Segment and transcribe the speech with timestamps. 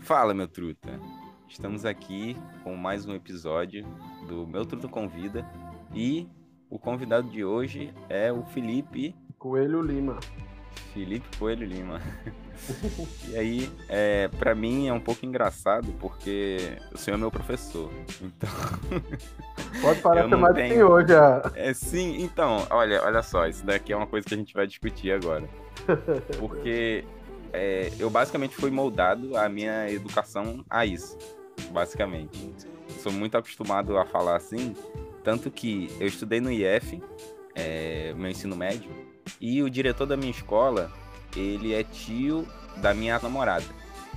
[0.00, 0.98] Fala, meu truta.
[1.46, 3.84] Estamos aqui com mais um episódio
[4.26, 5.46] do Meu Truta Convida
[5.94, 6.26] e
[6.70, 10.18] o convidado de hoje é o Felipe Coelho Lima.
[10.98, 12.00] Felipe Coelho Lima.
[13.30, 17.88] e aí, é, para mim é um pouco engraçado porque o senhor é meu professor.
[18.20, 18.50] Então.
[19.80, 20.74] Pode parar mais tenho...
[20.74, 21.52] senhor já.
[21.54, 24.66] É, sim, então, olha, olha só, isso daqui é uma coisa que a gente vai
[24.66, 25.48] discutir agora.
[26.40, 27.04] Porque
[27.52, 31.16] é, eu basicamente fui moldado a minha educação a isso,
[31.70, 32.52] basicamente.
[33.04, 34.74] Sou muito acostumado a falar assim,
[35.22, 37.00] tanto que eu estudei no IF,
[37.54, 38.90] é, meu ensino médio,
[39.40, 40.90] e o diretor da minha escola,
[41.36, 42.46] ele é tio
[42.76, 43.64] da minha namorada,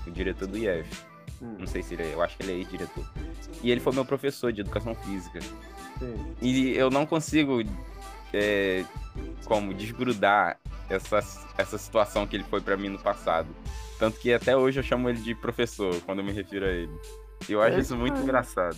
[0.06, 0.90] o diretor do IF.
[1.42, 1.56] Hum.
[1.60, 3.06] Não sei se ele é, eu acho que ele é ex-diretor.
[3.64, 5.40] E ele foi meu professor de educação física.
[6.00, 6.36] Sim.
[6.42, 7.62] E eu não consigo
[8.34, 8.86] é,
[9.46, 11.20] como desgrudar essa,
[11.58, 13.50] essa situação que ele foi para mim no passado.
[13.98, 16.92] Tanto que até hoje eu chamo ele de professor quando eu me refiro a ele.
[17.50, 18.24] Eu acho é, isso muito é.
[18.24, 18.78] engraçado.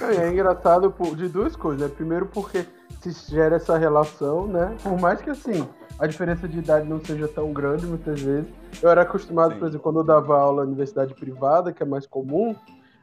[0.00, 1.88] É, é engraçado por, de duas coisas.
[1.88, 1.94] Né?
[1.94, 2.66] Primeiro porque
[3.00, 4.76] se gera essa relação, né?
[4.82, 8.50] Por mais que assim, a diferença de idade não seja tão grande muitas vezes.
[8.82, 9.58] Eu era acostumado, Sim.
[9.58, 12.54] por exemplo, quando eu dava aula na universidade privada, que é mais comum,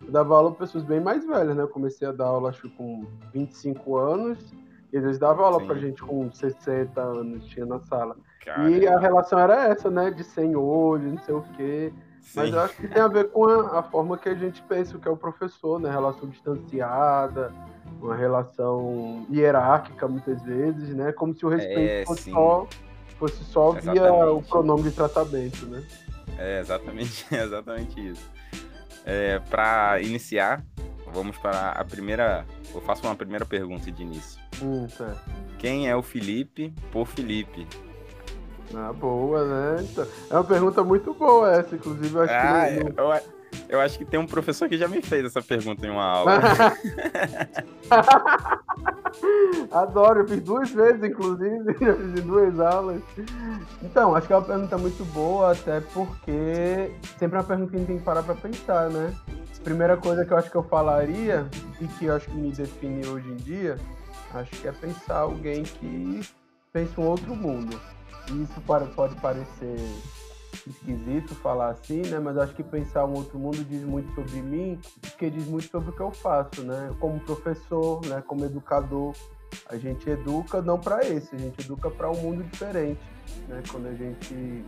[0.01, 1.63] eu dava aula para pessoas bem mais velhas, né?
[1.63, 4.53] Eu comecei a dar aula, acho que com 25 anos,
[4.91, 5.67] e às vezes dava aula Sim.
[5.67, 8.17] pra gente com 60 anos, tinha na sala.
[8.43, 8.71] Caramba.
[8.71, 10.11] E a relação era essa, né?
[10.11, 11.93] De senhor, de não sei o quê.
[12.21, 12.39] Sim.
[12.39, 14.95] Mas eu acho que tem a ver com a, a, forma que a gente pensa
[14.95, 15.89] o que é o professor, né?
[15.89, 17.51] Relação distanciada,
[18.01, 21.11] uma relação hierárquica muitas vezes, né?
[21.11, 22.67] Como se o respeito é, fosse, só,
[23.17, 25.83] fosse só via o pronome de tratamento, né?
[26.37, 28.29] É exatamente, exatamente isso.
[29.05, 30.63] É, para iniciar,
[31.11, 32.45] vamos para a primeira.
[32.73, 34.39] Eu faço uma primeira pergunta de início.
[34.61, 35.15] Hum, tá.
[35.57, 37.67] Quem é o Felipe por Felipe?
[38.75, 39.77] Ah, boa, né?
[39.81, 42.15] Então, é uma pergunta muito boa essa, inclusive.
[42.15, 43.13] Eu acho ah, que não...
[43.13, 43.21] eu,
[43.69, 46.39] eu acho que tem um professor que já me fez essa pergunta em uma aula.
[49.71, 53.01] Adoro, eu fiz duas vezes, inclusive, já fiz duas aulas.
[53.81, 57.75] Então, acho que é uma pergunta muito boa, até porque sempre é uma pergunta que
[57.75, 59.13] a gente tem que parar pra pensar, né?
[59.63, 61.47] Primeira coisa que eu acho que eu falaria,
[61.79, 63.77] e que eu acho que me define hoje em dia,
[64.33, 66.21] acho que é pensar alguém que
[66.73, 67.79] pensa um outro mundo
[68.29, 68.61] isso
[68.95, 69.77] pode parecer
[70.69, 72.19] esquisito falar assim, né?
[72.19, 75.89] Mas acho que pensar um outro mundo diz muito sobre mim, porque diz muito sobre
[75.89, 76.93] o que eu faço, né?
[76.99, 78.21] Como professor, né?
[78.25, 79.13] Como educador,
[79.69, 83.01] a gente educa não para esse, a gente educa para um mundo diferente,
[83.47, 83.61] né?
[83.71, 84.63] Quando a gente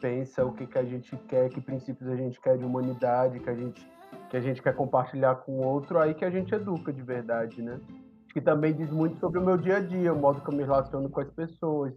[0.00, 3.50] pensa o que que a gente quer, que princípios a gente quer de humanidade, que
[3.50, 3.96] a gente
[4.30, 7.62] que a gente quer compartilhar com o outro, aí que a gente educa de verdade,
[7.62, 7.80] né?
[8.32, 10.64] Que também diz muito sobre o meu dia a dia, o modo que eu me
[10.64, 11.94] relaciono com as pessoas,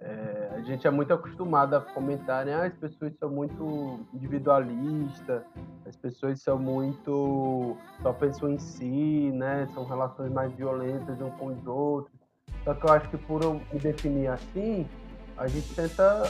[0.00, 2.54] é, a gente é muito acostumado a comentar, né?
[2.54, 5.42] Ah, as pessoas são muito individualistas,
[5.86, 7.76] as pessoas são muito.
[8.00, 9.68] só pensam em si, né?
[9.74, 12.18] São relações mais violentas uns com os outros.
[12.64, 14.88] Só que eu acho que por eu me definir assim,
[15.36, 16.22] a gente tenta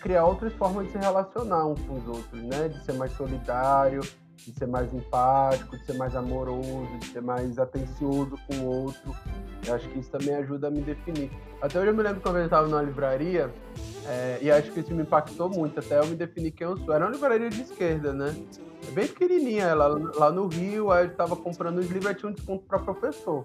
[0.00, 2.68] criar outras formas de se relacionar uns com os outros, né?
[2.68, 4.00] De ser mais solidário,
[4.44, 9.14] de ser mais empático, de ser mais amoroso, de ser mais atencioso com o outro.
[9.66, 11.30] Eu acho que isso também ajuda a me definir.
[11.60, 13.52] Até hoje eu me lembro quando eu estava numa livraria,
[14.06, 16.94] é, e acho que isso me impactou muito, até eu me definir quem eu sou.
[16.94, 18.34] Era uma livraria de esquerda, né?
[18.86, 22.30] É bem pequenininha ela, lá no Rio, aí eu estava comprando os livros e tinha
[22.30, 23.44] um desconto para professor.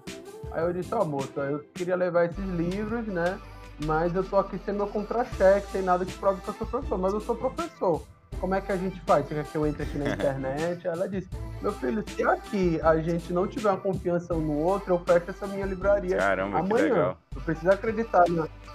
[0.52, 3.38] Aí eu disse, ó oh, moço, eu queria levar esses livros, né?
[3.84, 6.96] Mas eu tô aqui sem meu contra-cheque, sem nada que prove que eu sou professor,
[6.96, 8.13] mas eu sou professor
[8.44, 9.26] como é que a gente faz?
[9.26, 10.86] Você quer que eu entre aqui na internet?
[10.86, 11.30] Ela disse,
[11.62, 15.30] meu filho, se aqui a gente não tiver uma confiança um no outro, eu fecho
[15.30, 16.76] essa minha livraria Caramba, amanhã.
[16.76, 17.18] Que legal.
[17.34, 18.24] Eu preciso acreditar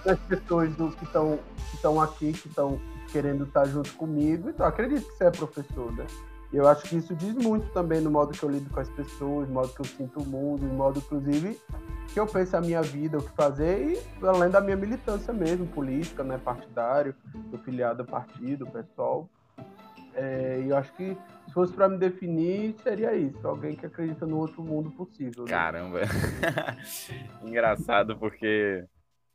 [0.04, 1.38] nas pessoas do, que estão
[1.80, 2.80] que aqui, que estão
[3.12, 4.50] querendo estar junto comigo.
[4.50, 6.04] Então, acredito que você é professor, né?
[6.52, 9.46] Eu acho que isso diz muito também no modo que eu lido com as pessoas,
[9.46, 11.56] no modo que eu sinto o mundo, no modo, inclusive,
[12.12, 15.64] que eu penso a minha vida, o que fazer, e além da minha militância mesmo,
[15.68, 17.14] política, né, partidário,
[17.52, 19.28] do filiado a partido, pessoal.
[20.20, 23.46] É, e eu acho que se fosse para me definir, seria isso.
[23.48, 25.44] Alguém que acredita no outro mundo possível.
[25.44, 25.50] Né?
[25.50, 26.00] Caramba.
[27.42, 28.84] Engraçado porque.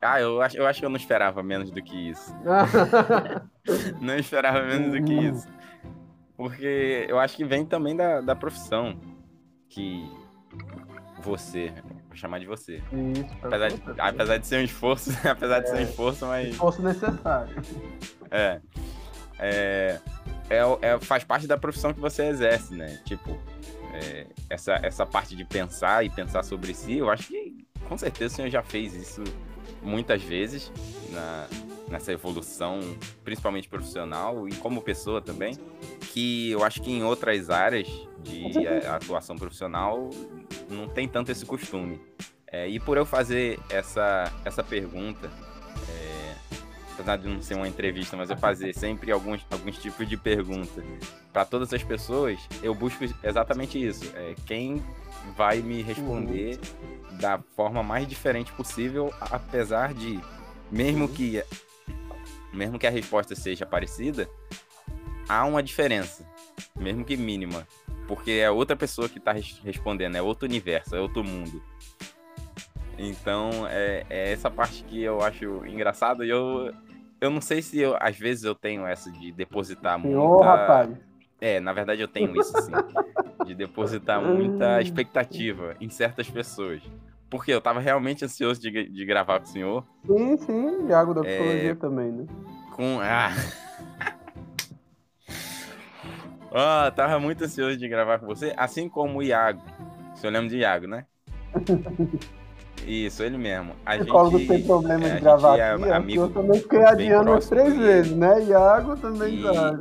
[0.00, 2.32] Ah, eu acho, eu acho que eu não esperava menos do que isso.
[4.00, 5.48] não esperava menos do que isso.
[6.36, 8.96] Porque eu acho que vem também da, da profissão.
[9.68, 10.08] Que
[11.20, 11.72] você,
[12.06, 12.76] vou chamar de você.
[12.76, 15.82] Isso, apesar, de, apesar de ser um esforço, apesar é, de ser um é.
[15.82, 16.48] esforço, mas.
[16.50, 17.56] Esforço necessário.
[18.30, 18.60] É.
[19.38, 20.00] É
[20.50, 23.00] é, é, faz parte da profissão que você exerce, né?
[23.04, 23.38] Tipo,
[23.92, 28.34] é, essa, essa parte de pensar e pensar sobre si, eu acho que com certeza
[28.34, 29.22] o senhor já fez isso
[29.82, 30.72] muitas vezes
[31.10, 31.48] na,
[31.88, 32.80] nessa evolução,
[33.24, 35.56] principalmente profissional e como pessoa também,
[36.12, 37.88] que eu acho que em outras áreas
[38.22, 40.10] de atuação profissional
[40.68, 42.00] não tem tanto esse costume.
[42.50, 45.55] É, e por eu fazer essa, essa pergunta, é,
[46.96, 50.82] apesar de não ser uma entrevista, mas eu fazer sempre alguns, alguns tipos de pergunta
[51.32, 54.10] para todas as pessoas, eu busco exatamente isso.
[54.16, 54.82] É, quem
[55.36, 57.18] vai me responder uhum.
[57.18, 60.18] da forma mais diferente possível, apesar de,
[60.70, 61.12] mesmo uhum.
[61.12, 61.42] que
[62.52, 64.26] mesmo que a resposta seja parecida,
[65.28, 66.26] há uma diferença,
[66.74, 67.68] mesmo que mínima,
[68.08, 71.62] porque é outra pessoa que está respondendo, é outro universo, é outro mundo.
[72.98, 76.72] Então, é, é essa parte que eu acho engraçada e eu,
[77.26, 80.18] eu não sei se eu, às vezes eu tenho essa de depositar muita...
[80.18, 80.96] Ô, rapaz!
[81.40, 82.72] É, na verdade eu tenho isso sim.
[83.44, 84.80] de depositar muita hum.
[84.80, 86.82] expectativa em certas pessoas.
[87.28, 89.84] Porque eu tava realmente ansioso de, de gravar com o senhor.
[90.06, 91.74] Sim, sim, Iago da psicologia é...
[91.74, 92.26] também, né?
[92.72, 93.00] Com.
[93.00, 93.30] Ah.
[96.88, 99.60] oh, tava muito ansioso de gravar com você, assim como o Iago.
[100.14, 101.04] O senhor lembra de Iago, né?
[102.84, 103.74] Isso, ele mesmo.
[103.84, 107.30] A gente, não tem problema é, de gravar é aqui, amigo eu também fiquei adiando
[107.30, 108.44] umas três vezes, né?
[108.44, 109.76] Iago também tá.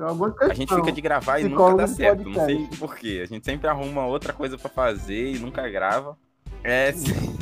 [0.49, 2.27] A gente fica de gravar e nunca dá certo.
[2.27, 3.21] Não sei por quê.
[3.23, 6.17] A gente sempre arruma outra coisa pra fazer e nunca grava.
[6.63, 7.37] É, sim.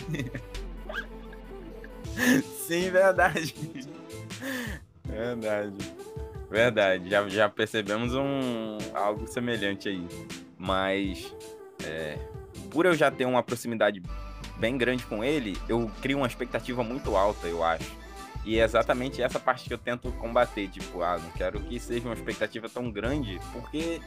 [2.67, 3.55] sim, verdade.
[5.05, 5.93] Verdade.
[6.49, 7.09] Verdade.
[7.09, 10.05] Já, já percebemos um, algo semelhante aí.
[10.57, 11.33] Mas,
[11.85, 12.17] é,
[12.69, 14.01] por eu já ter uma proximidade
[14.57, 18.03] bem grande com ele, eu crio uma expectativa muito alta, eu acho.
[18.45, 20.67] E é exatamente essa parte que eu tento combater.
[20.67, 24.01] Tipo, ah, não quero que seja uma expectativa tão grande, porque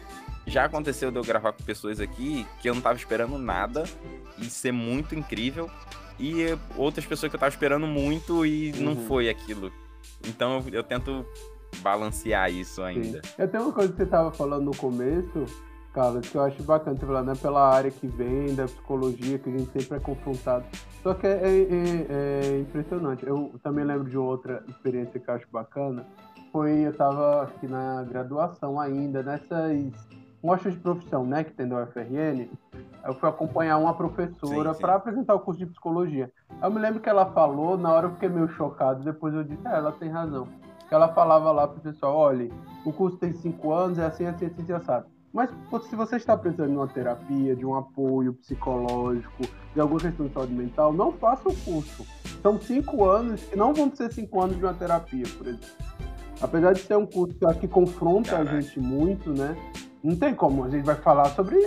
[0.46, 3.84] já aconteceu de eu gravar com pessoas aqui que eu não tava esperando nada
[4.38, 5.70] e ser muito incrível.
[6.18, 6.46] E
[6.76, 8.80] outras pessoas que eu tava esperando muito e uhum.
[8.80, 9.72] não foi aquilo.
[10.26, 11.26] Então eu, eu tento
[11.78, 13.22] balancear isso ainda.
[13.24, 13.34] Sim.
[13.38, 15.44] Eu tenho uma coisa que você tava falando no começo,
[15.96, 17.32] Carlos, que eu acho bacana você falar, né?
[17.40, 20.66] Pela área que vem, da psicologia, que a gente sempre é confrontado.
[21.02, 23.26] Só que é, é, é, é impressionante.
[23.26, 26.04] Eu também lembro de outra experiência que eu acho bacana.
[26.52, 29.90] Foi, eu tava, acho que na graduação ainda, nessas
[30.42, 32.46] mostras de profissão, né, que tem da UFRN.
[33.02, 36.30] Eu fui acompanhar uma professora para apresentar o curso de psicologia.
[36.62, 39.62] Eu me lembro que ela falou, na hora eu fiquei meio chocado, depois eu disse,
[39.64, 40.46] ah, ela tem razão.
[40.90, 42.50] Que ela falava lá pro pessoal, olha,
[42.84, 45.50] o curso tem cinco anos, é assim, assim, assim, assim, mas
[45.86, 49.42] se você está precisando de uma terapia, de um apoio psicológico,
[49.74, 52.06] de alguma questão de saúde mental, não faça o curso.
[52.40, 55.68] São cinco anos que não vão ser cinco anos de uma terapia, por exemplo.
[56.40, 58.56] Apesar de ser um curso que eu acho que confronta Caraca.
[58.56, 59.54] a gente muito, né?
[60.02, 61.60] Não tem como, a gente vai falar sobre.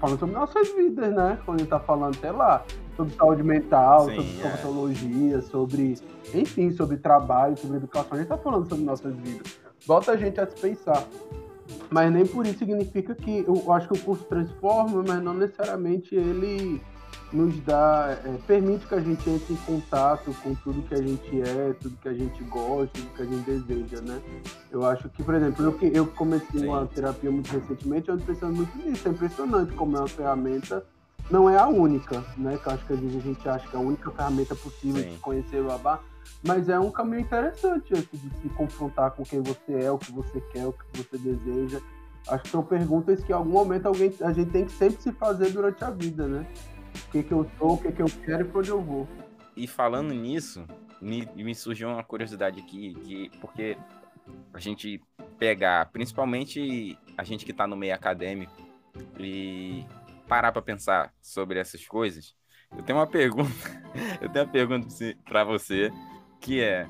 [0.00, 1.38] falando sobre nossas vidas, né?
[1.44, 2.64] Quando a gente tá falando, sei lá,
[2.96, 4.50] sobre saúde mental, Sim, sobre é.
[4.50, 5.94] psicologia, sobre.
[6.34, 9.60] Enfim, sobre trabalho, sobre educação, a gente tá falando sobre nossas vidas.
[9.86, 11.06] Bota a gente a se pensar.
[11.90, 16.14] Mas nem por isso significa que eu acho que o curso transforma, mas não necessariamente
[16.14, 16.80] ele
[17.32, 21.42] nos dá, é, permite que a gente entre em contato com tudo que a gente
[21.42, 24.20] é, tudo que a gente gosta, tudo que a gente deseja, né?
[24.70, 26.68] Eu acho que, por exemplo, eu que eu comecei Sim.
[26.68, 29.08] uma terapia muito recentemente, eu ando pensando muito nisso.
[29.08, 30.84] É impressionante como é uma ferramenta,
[31.30, 32.58] não é a única, né?
[32.62, 35.02] Que eu acho que às vezes a gente acha que é a única ferramenta possível
[35.02, 35.10] Sim.
[35.10, 36.00] de conhecer o babá,
[36.42, 40.12] mas é um caminho interessante esse de se confrontar com quem você é, o que
[40.12, 41.80] você quer, o que você deseja.
[42.28, 45.12] Acho que são perguntas que em algum momento alguém, a gente tem que sempre se
[45.12, 46.46] fazer durante a vida, né?
[47.08, 49.06] O que, que eu sou, o que, que eu quero e para onde eu vou.
[49.56, 50.66] E falando nisso,
[51.00, 53.76] me, me surgiu uma curiosidade aqui, que, porque
[54.52, 55.00] a gente
[55.38, 58.52] pegar, principalmente a gente que está no meio acadêmico,
[59.18, 59.84] e
[60.26, 62.34] parar para pensar sobre essas coisas,
[62.76, 63.50] eu tenho uma pergunta,
[64.20, 64.88] eu tenho uma pergunta
[65.24, 65.90] para você
[66.46, 66.86] que é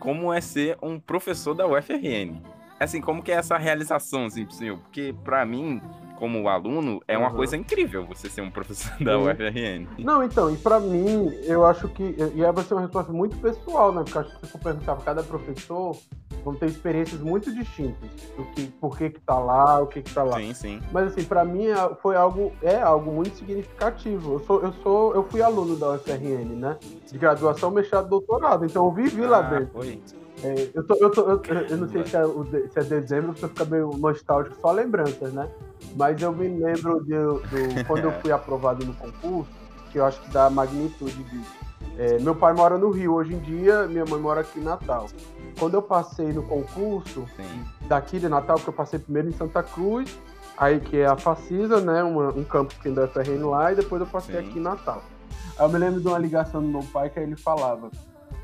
[0.00, 2.42] como é ser um professor da UFRN?
[2.78, 4.78] Assim, como que é essa realização, assim, possível?
[4.78, 5.80] Porque, para mim,
[6.16, 7.36] como aluno, é uma uhum.
[7.36, 9.86] coisa incrível você ser um professor da UFRN.
[9.98, 12.16] Não, então, e para mim, eu acho que.
[12.34, 14.02] E aí vai ser uma resposta muito pessoal, né?
[14.02, 15.96] Porque acho que se for perguntar para cada professor,
[16.44, 20.12] vão ter experiências muito distintas do que por que que tá lá, o que que
[20.12, 20.38] tá lá.
[20.38, 20.80] Sim, sim.
[20.92, 24.34] Mas assim, para mim é, foi algo é algo muito significativo.
[24.34, 26.76] Eu sou eu sou eu fui aluno da UFRN, né?
[27.10, 28.64] De graduação, mestrado, doutorado.
[28.64, 29.72] Então eu vivi ah, lá dentro.
[29.72, 30.00] Foi.
[30.42, 32.22] É, eu, tô, eu, tô, eu, eu, não sei se é,
[32.68, 35.48] se é dezembro, você fica meio nostálgico, só lembranças, né?
[35.96, 39.50] Mas eu me lembro de, do, quando eu fui aprovado no concurso,
[39.90, 41.54] que eu acho que dá magnitude disso.
[41.98, 45.06] É, meu pai mora no Rio hoje em dia, minha mãe mora aqui em Natal.
[45.58, 47.64] Quando eu passei no concurso Sim.
[47.88, 50.14] daqui de Natal, que eu passei primeiro em Santa Cruz,
[50.56, 52.02] Aí que é a Facisa, né?
[52.02, 54.48] Uma, um campus que tem do FRN lá, e depois eu passei Sim.
[54.48, 55.02] aqui em Natal.
[55.58, 57.90] Aí eu me lembro de uma ligação do meu pai que ele falava.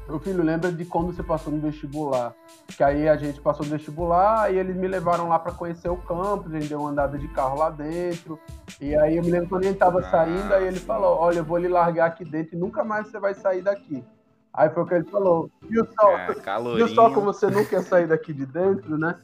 [0.09, 2.35] Meu filho, lembra de quando você passou no vestibular?
[2.77, 5.97] Que aí a gente passou no vestibular e eles me levaram lá para conhecer o
[5.97, 8.39] campus, a gente deu uma andada de carro lá dentro.
[8.81, 11.57] E aí eu me lembro quando ele tava saindo, aí ele falou: Olha, eu vou
[11.57, 14.05] lhe largar aqui dentro e nunca mais você vai sair daqui.
[14.53, 15.51] Aí foi o que ele falou.
[15.63, 16.35] Viu só, é,
[16.77, 19.17] viu só como você não quer sair daqui de dentro, né?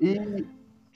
[0.00, 0.46] E,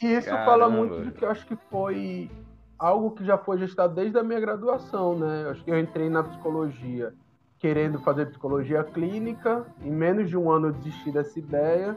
[0.02, 0.44] e isso Caramba.
[0.44, 2.30] fala muito do que eu acho que foi
[2.78, 5.44] algo que já foi gestado desde a minha graduação, né?
[5.44, 7.12] Eu acho que eu entrei na psicologia
[7.58, 9.66] querendo fazer psicologia clínica.
[9.82, 11.96] Em menos de um ano eu desisti dessa ideia.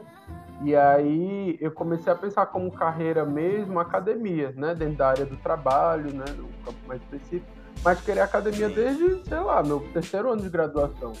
[0.62, 4.74] E aí eu comecei a pensar como carreira mesmo, academia, né?
[4.74, 6.24] Dentro da área do trabalho, né?
[6.36, 7.50] No campo mais específico.
[7.82, 11.12] Mas querer academia desde, sei lá, meu terceiro ano de graduação.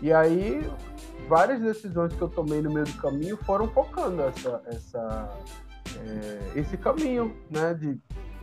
[0.00, 0.64] E aí
[1.28, 5.30] várias decisões que eu tomei no meio do caminho foram focando essa, essa,
[5.98, 7.74] é, esse caminho, né?
[7.74, 7.98] De,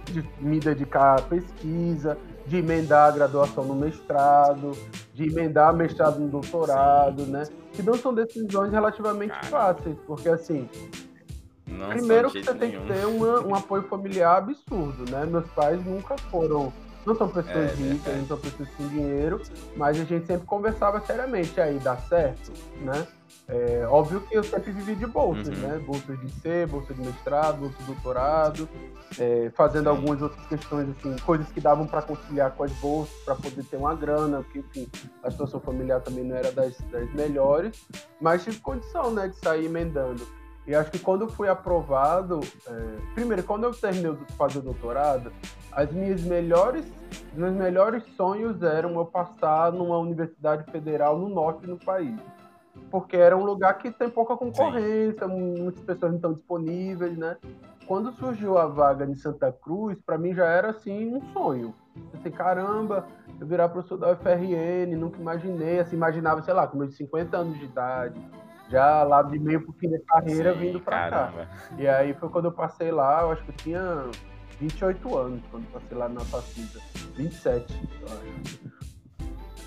[0.05, 4.71] de me dedicar à pesquisa, de emendar a graduação no mestrado,
[5.13, 7.31] de emendar mestrado no doutorado, Sim.
[7.31, 7.43] né?
[7.73, 9.47] Que não são decisões relativamente Cara.
[9.47, 10.69] fáceis, porque assim.
[11.67, 12.59] Não primeiro que você nenhum.
[12.59, 15.25] tem que ter uma, um apoio familiar absurdo, né?
[15.25, 16.73] Meus pais nunca foram.
[17.05, 18.17] Não são pessoas é, ricas, é.
[18.17, 19.41] não são pessoas com dinheiro,
[19.75, 21.59] mas a gente sempre conversava seriamente.
[21.59, 23.07] Aí, dá certo, né?
[23.47, 25.67] É, óbvio que eu sempre vivi de bolsas, uhum.
[25.67, 25.77] né?
[25.85, 28.69] Bolsas de C, bolsa de mestrado, bolsa de doutorado,
[29.19, 29.89] é, fazendo Sim.
[29.89, 33.75] algumas outras questões, assim, coisas que davam para conciliar com as bolsas, para poder ter
[33.75, 34.89] uma grana, porque, enfim,
[35.21, 37.85] a situação familiar também não era das, das melhores,
[38.21, 40.25] mas tive condição, né, de sair emendando.
[40.65, 44.61] E acho que quando eu fui aprovado, é, primeiro, quando eu terminei de fazer o
[44.61, 45.33] doutorado,
[45.73, 46.85] as minhas melhores,
[47.33, 52.17] meus melhores sonhos eram eu passar numa universidade federal no norte do país
[52.89, 55.61] porque era um lugar que tem pouca concorrência, Sim.
[55.61, 57.37] muitas pessoas não estão disponíveis, né?
[57.85, 61.73] Quando surgiu a vaga em Santa Cruz, para mim já era assim um sonho.
[62.13, 63.05] Assim, caramba,
[63.39, 67.57] eu virar professor da UFRN, nunca imaginei, assim, imaginava, sei lá, com meus 50 anos
[67.57, 68.21] de idade,
[68.69, 71.47] já lá de meio pro fim da carreira Sim, vindo para cá.
[71.77, 74.09] E aí foi quando eu passei lá, eu acho que eu tinha
[74.59, 76.79] 28 anos quando passei lá na Facisa.
[77.17, 78.80] 27, eu acho.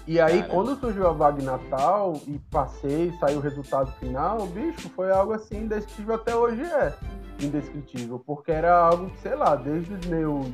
[0.07, 0.55] E aí, Caramba.
[0.55, 5.65] quando surgiu a vaga Natal e passei, saiu o resultado final, bicho, foi algo assim
[5.65, 6.95] indescritível até hoje é
[7.41, 10.47] indescritível, porque era algo que, sei lá, desde os meus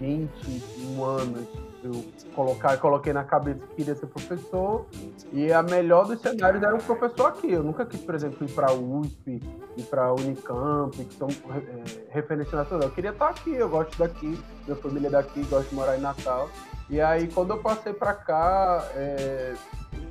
[0.00, 1.48] 21 anos
[1.84, 4.86] eu colocar, coloquei na cabeça que queria ser professor
[5.32, 7.52] e a melhor dos cenários era um professor aqui.
[7.52, 9.42] Eu nunca quis, por exemplo, ir para a USP,
[9.76, 12.88] ir para a Unicamp, que são é, referência nacional.
[12.88, 16.00] Eu queria estar aqui, eu gosto daqui, minha família é daqui, gosto de morar em
[16.00, 16.48] Natal.
[16.88, 19.54] E aí, quando eu passei para cá, é,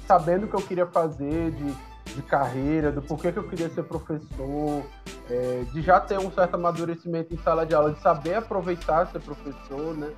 [0.07, 1.75] sabendo o que eu queria fazer de,
[2.15, 4.83] de carreira, do porquê que eu queria ser professor,
[5.29, 9.19] é, de já ter um certo amadurecimento em sala de aula, de saber aproveitar ser
[9.19, 10.11] professor, né?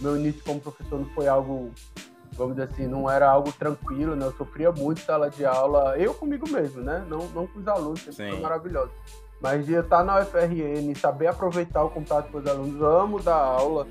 [0.00, 1.70] Meu início como professor não foi algo,
[2.32, 4.26] vamos dizer assim, não era algo tranquilo, né?
[4.26, 7.04] Eu sofria muito em sala de aula, eu comigo mesmo, né?
[7.08, 8.90] Não, não com os alunos, sempre foi maravilhoso.
[9.40, 13.88] Mas de estar na UFRN, saber aproveitar o contato com os alunos, amo dar aula,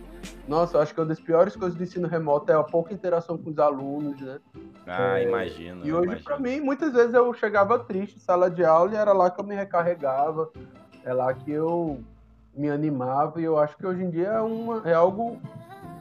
[0.48, 3.38] nossa, eu acho que uma das piores coisas do ensino remoto é a pouca interação
[3.38, 4.40] com os alunos, né?
[4.86, 5.86] Ah, é, imagino.
[5.86, 9.30] E hoje, para mim, muitas vezes eu chegava triste sala de aula e era lá
[9.30, 10.50] que eu me recarregava,
[11.04, 12.04] é lá que eu
[12.56, 13.40] me animava.
[13.40, 15.40] E eu acho que hoje em dia é, uma, é algo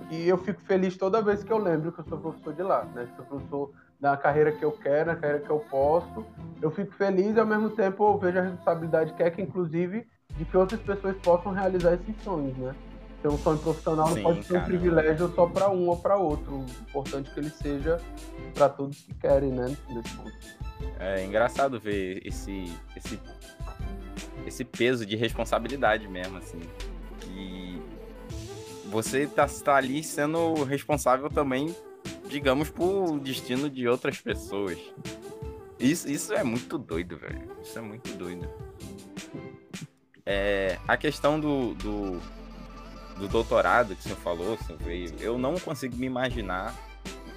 [0.09, 2.85] que eu fico feliz toda vez que eu lembro que eu sou professor de lá,
[2.95, 3.07] né?
[3.17, 6.25] Sou professor da carreira que eu quero, na carreira que eu posso.
[6.61, 10.07] Eu fico feliz e ao mesmo tempo eu vejo a responsabilidade que é que, inclusive,
[10.37, 12.75] de que outras pessoas possam realizar esses sonhos, né?
[13.21, 16.17] Ter um sonho profissional Sim, não pode ser um privilégio só para um ou para
[16.17, 16.59] outro.
[16.59, 18.01] O importante é que ele seja
[18.55, 19.77] para todos que querem, né?
[19.89, 20.33] Nesse ponto.
[20.99, 23.21] É engraçado ver esse, esse,
[24.47, 26.61] esse peso de responsabilidade mesmo, assim.
[27.21, 27.83] Que
[28.87, 31.75] você está tá ali sendo responsável também,
[32.29, 34.79] digamos, por destino de outras pessoas.
[35.79, 37.51] Isso, isso é muito doido, velho.
[37.63, 38.49] Isso é muito doido.
[40.27, 42.21] É, a questão do, do
[43.21, 46.75] do doutorado que você falou, você veio, eu não consigo me imaginar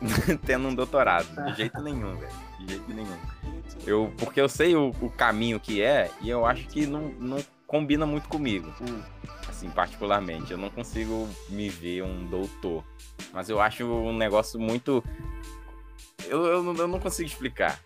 [0.45, 2.33] tendo um doutorado, de jeito nenhum, velho.
[2.59, 3.17] De jeito nenhum.
[3.85, 7.43] Eu, porque eu sei o, o, caminho que é e eu acho que não, não
[7.67, 8.73] combina muito comigo.
[8.81, 9.01] Hum.
[9.47, 10.51] Assim, particularmente.
[10.51, 12.83] Eu não consigo me ver um doutor.
[13.33, 15.03] Mas eu acho um negócio muito.
[16.25, 17.79] Eu, eu, eu não consigo explicar.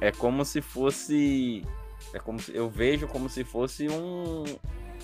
[0.00, 1.64] É como se fosse.
[2.12, 4.44] É como se, eu vejo como se fosse um,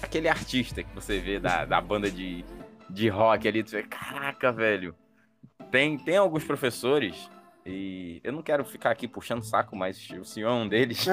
[0.03, 2.45] aquele artista que você vê da, da banda de,
[2.89, 4.95] de rock ali, tu vê, caraca, velho.
[5.71, 7.31] Tem, tem alguns professores,
[7.65, 11.07] e eu não quero ficar aqui puxando saco, mas o senhor é um deles.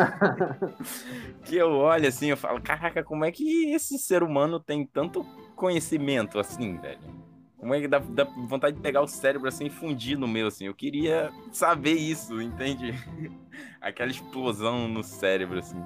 [1.43, 5.23] que eu olho assim, eu falo, caraca, como é que esse ser humano tem tanto
[5.55, 7.27] conhecimento assim, velho?
[7.57, 10.47] Como é que dá, dá, vontade de pegar o cérebro assim e fundir no meu,
[10.47, 10.65] assim?
[10.65, 12.93] Eu queria saber isso, entende?
[13.81, 15.83] Aquela explosão no cérebro, assim.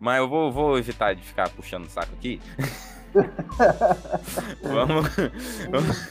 [0.00, 2.40] Mas eu vou, vou evitar de ficar puxando o saco aqui.
[4.62, 5.06] vamos,
[5.70, 6.10] vamos.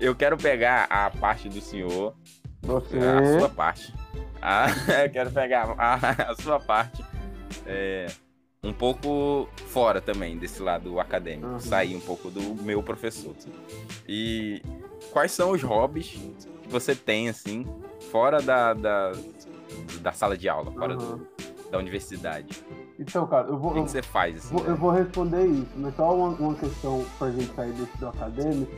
[0.00, 2.16] Eu quero pegar a parte do senhor.
[2.62, 2.96] Você.
[2.96, 3.94] A sua parte.
[4.40, 4.66] Ah,
[5.04, 7.04] eu quero pegar a, a sua parte.
[7.66, 8.06] É,
[8.62, 11.48] um pouco fora também desse lado acadêmico.
[11.48, 11.60] Uhum.
[11.60, 13.34] Sair um pouco do meu professor.
[14.08, 14.62] E
[15.12, 16.18] quais são os hobbies
[16.62, 17.66] que você tem, assim,
[18.10, 19.12] fora da, da,
[20.00, 21.18] da sala de aula, fora uhum.
[21.18, 22.64] do, da universidade?
[23.02, 23.72] Então, cara, eu vou.
[23.72, 24.36] O que, você faz?
[24.36, 27.98] Assim, vou, eu vou responder isso, mas só uma, uma questão pra gente sair desse
[27.98, 28.72] do acadêmico.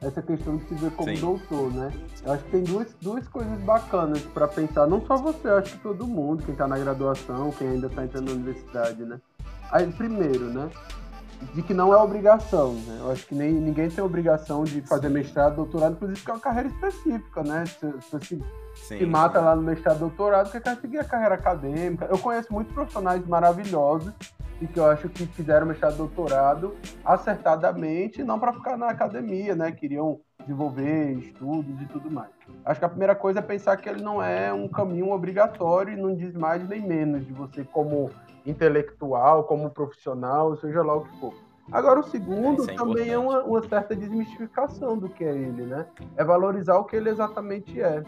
[0.00, 1.20] Essa questão de se ver como Sim.
[1.20, 1.92] doutor, né?
[2.24, 5.82] Eu acho que tem duas, duas coisas bacanas para pensar, não só você, acho que
[5.82, 9.20] todo mundo, quem tá na graduação, quem ainda tá entrando na universidade, né?
[9.72, 10.70] Aí, primeiro, né?
[11.54, 12.98] De que não é obrigação, né?
[13.00, 16.40] Eu acho que nem, ninguém tem obrigação de fazer mestrado, doutorado, inclusive porque é uma
[16.40, 17.64] carreira específica, né?
[17.66, 18.42] Se, se,
[18.98, 22.06] se mata lá no mestrado, doutorado, porque quer seguir a carreira acadêmica.
[22.06, 24.12] Eu conheço muitos profissionais maravilhosos
[24.60, 29.72] e que eu acho que fizeram mestrado doutorado acertadamente, não para ficar na academia, né?
[29.72, 32.30] Queriam desenvolver estudos e tudo mais.
[32.64, 36.00] Acho que a primeira coisa é pensar que ele não é um caminho obrigatório e
[36.00, 38.10] não diz mais nem menos de você como
[38.48, 41.34] intelectual, como profissional, seja lá o que for.
[41.70, 45.86] Agora, o segundo é também é uma, uma, certa desmistificação do que é ele, né?
[46.16, 48.02] É valorizar o que ele exatamente é.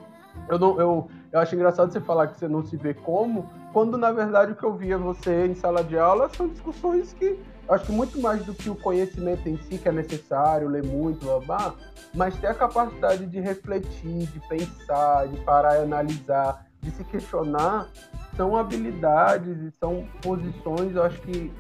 [0.49, 3.99] Eu, não, eu, eu acho engraçado você falar que você não se vê como, quando
[3.99, 7.87] na verdade o que eu via você em sala de aula são discussões que acho
[7.87, 11.41] que muito mais do que o conhecimento em si, que é necessário, ler muito, blá,
[11.41, 11.75] blá,
[12.15, 17.89] mas ter a capacidade de refletir, de pensar, de parar e analisar, de se questionar,
[18.37, 21.53] são habilidades e são posições, eu acho que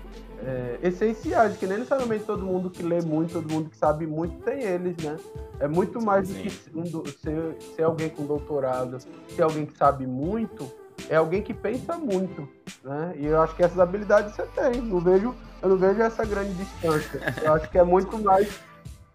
[0.43, 4.43] é, essenciais, que nem necessariamente todo mundo que lê muito, todo mundo que sabe muito
[4.43, 5.17] tem eles, né?
[5.59, 8.99] É muito mais do que ser, ser alguém com doutorado,
[9.29, 10.71] ser alguém que sabe muito,
[11.09, 12.49] é alguém que pensa muito,
[12.83, 13.15] né?
[13.17, 14.80] E eu acho que essas habilidades você tem.
[14.80, 17.21] Não vejo, eu não vejo essa grande distância.
[17.43, 18.61] Eu acho que é muito mais,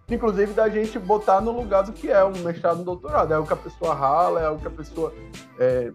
[0.10, 3.34] inclusive, da gente botar no lugar do que é um mestrado, um doutorado.
[3.34, 5.14] É o que a pessoa rala, é o que a pessoa
[5.60, 5.92] é,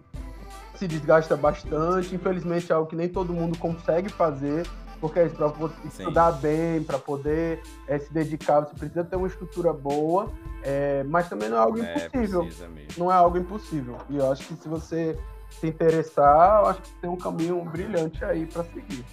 [0.75, 2.13] se desgasta bastante.
[2.15, 4.65] Infelizmente, é algo que nem todo mundo consegue fazer
[5.01, 9.27] porque é isso, para estudar bem, para poder é, se dedicar, você precisa ter uma
[9.27, 12.47] estrutura boa, é, mas também não é algo é, impossível.
[12.95, 13.97] Não é algo impossível.
[14.07, 15.17] E eu acho que se você
[15.49, 19.03] se interessar, eu acho que tem um caminho brilhante aí para seguir.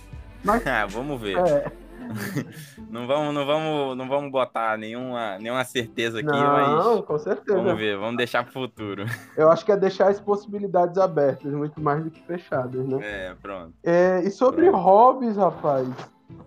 [0.45, 1.39] Mas, vamos ver.
[1.39, 1.73] É.
[2.91, 7.19] não vamos, não vamos, não vamos botar nenhuma, nenhuma certeza aqui, não, mas não, com
[7.19, 7.59] certeza.
[7.59, 9.05] Vamos ver, vamos deixar pro futuro.
[9.37, 12.99] Eu acho que é deixar as possibilidades abertas, muito mais do que fechadas, né?
[13.03, 13.75] É, pronto.
[13.83, 14.83] É, e sobre pronto.
[14.83, 15.89] hobbies, rapaz,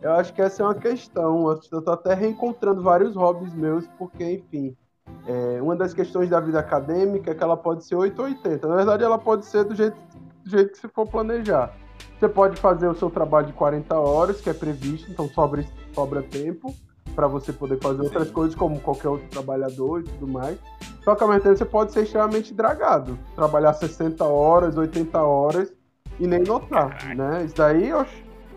[0.02, 1.60] eu acho que essa é uma questão.
[1.72, 4.76] Eu tô até reencontrando vários hobbies meus, porque, enfim,
[5.28, 8.68] é, uma das questões da vida acadêmica é que ela pode ser 8 ou 80.
[8.68, 9.98] Na verdade, ela pode ser do jeito,
[10.44, 11.74] do jeito que se for planejar.
[12.22, 16.22] Você pode fazer o seu trabalho de 40 horas, que é previsto, então sobra, sobra
[16.22, 16.72] tempo
[17.16, 18.34] para você poder fazer outras Sim.
[18.34, 20.56] coisas, como qualquer outro trabalhador e tudo mais.
[21.04, 23.18] Só que ao mesmo tempo você pode ser extremamente dragado.
[23.36, 25.74] Trabalhar 60 horas, 80 horas
[26.20, 27.44] e nem notar, né?
[27.44, 28.06] Isso daí, a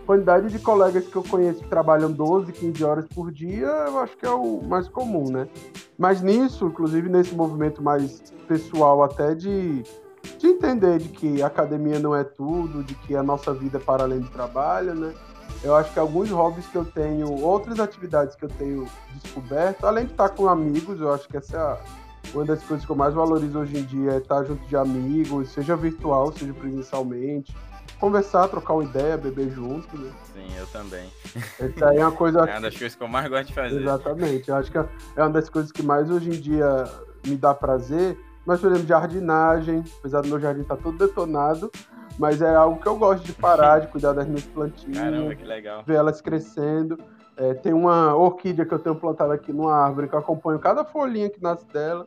[0.05, 4.15] quantidade de colegas que eu conheço que trabalham 12, 15 horas por dia, eu acho
[4.19, 5.49] que é o mais comum, né?
[5.97, 9.83] Mas nisso, inclusive nesse movimento mais pessoal até de
[10.39, 13.81] de entender de que a academia não é tudo, de que a nossa vida é
[13.81, 15.15] para além do trabalho, né?
[15.63, 18.87] Eu acho que alguns hobbies que eu tenho, outras atividades que eu tenho
[19.23, 22.91] descoberto, além de estar com amigos, eu acho que essa é uma das coisas que
[22.91, 27.55] eu mais valorizo hoje em dia, é estar junto de amigos, seja virtual, seja presencialmente.
[28.01, 30.11] Conversar, trocar uma ideia, beber junto, né?
[30.35, 31.09] Sim, eu também.
[31.59, 32.41] Essa aí é uma coisa.
[32.41, 33.81] É uma das coisas que eu mais gosto de fazer.
[33.81, 34.49] Exatamente.
[34.49, 36.85] Eu acho que é uma das coisas que mais hoje em dia
[37.25, 41.71] me dá prazer mas, por exemplo, jardinagem, apesar do meu jardim estar tá todo detonado,
[42.19, 44.99] mas é algo que eu gosto de parar, de cuidar das minhas plantinhas.
[44.99, 45.83] Caramba, que legal.
[45.85, 46.99] Ver elas crescendo.
[47.37, 50.85] É, tem uma orquídea que eu tenho plantada aqui numa árvore, que eu acompanho cada
[50.85, 52.07] folhinha que nasce dela.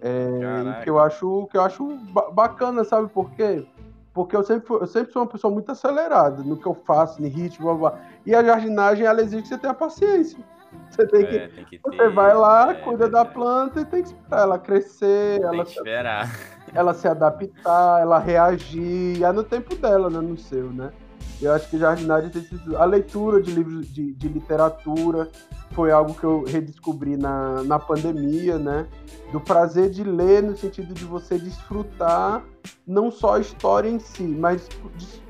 [0.00, 1.96] É, que eu acho que eu acho
[2.32, 3.66] bacana, sabe por quê?
[4.12, 7.26] Porque eu sempre, eu sempre sou uma pessoa muito acelerada no que eu faço, no
[7.26, 8.00] ritmo, blá, blá.
[8.24, 10.38] e a jardinagem ela exige que você tenha paciência.
[10.90, 13.84] Você tem que, é, tem que você ter, vai lá, é, cuida da planta e
[13.84, 16.28] tem que esperar ela crescer, tem ela que esperar.
[16.28, 20.92] Se, ela se adaptar, ela reagir, é no tempo dela, né, no seu, né?
[21.42, 25.28] Eu acho que jardinagem tem sido a leitura de livros de, de literatura
[25.72, 28.86] foi algo que eu redescobri na, na pandemia, né?
[29.32, 32.42] Do prazer de ler no sentido de você desfrutar
[32.86, 34.68] não só a história em si, mas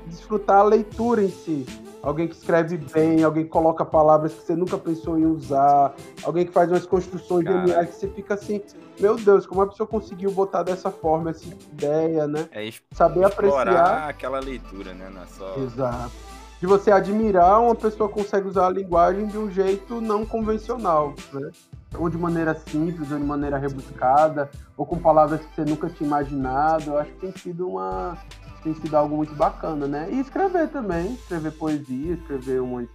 [0.07, 1.65] desfrutar a leitura em si.
[2.01, 6.45] Alguém que escreve bem, alguém que coloca palavras que você nunca pensou em usar, alguém
[6.45, 8.61] que faz umas construções geniais que você fica assim,
[8.99, 12.47] meu Deus, como a pessoa conseguiu botar dessa forma essa ideia, né?
[12.51, 15.09] É Saber apreciar aquela leitura, né?
[15.11, 15.55] Não é só...
[15.57, 16.11] Exato.
[16.59, 21.49] De você admirar uma pessoa consegue usar a linguagem de um jeito não convencional, né?
[21.97, 26.07] Ou de maneira simples, ou de maneira rebuscada, ou com palavras que você nunca tinha
[26.07, 26.91] imaginado.
[26.91, 28.17] Eu acho que tem sido uma
[28.65, 30.09] tem sido algo muito bacana, né?
[30.11, 32.87] E escrever também, escrever poesia, escrever umas,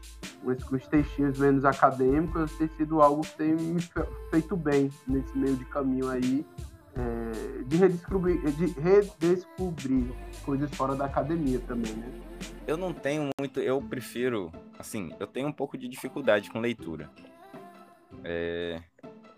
[0.45, 3.81] uns textinhos menos acadêmicos, tem sido algo que tem me
[4.33, 6.45] feito bem nesse meio de caminho aí,
[6.97, 10.13] é, de, redescobrir, de redescobrir
[10.45, 12.11] coisas fora da academia também, né?
[12.67, 17.09] Eu não tenho muito, eu prefiro, assim, eu tenho um pouco de dificuldade com leitura.
[18.25, 18.81] É,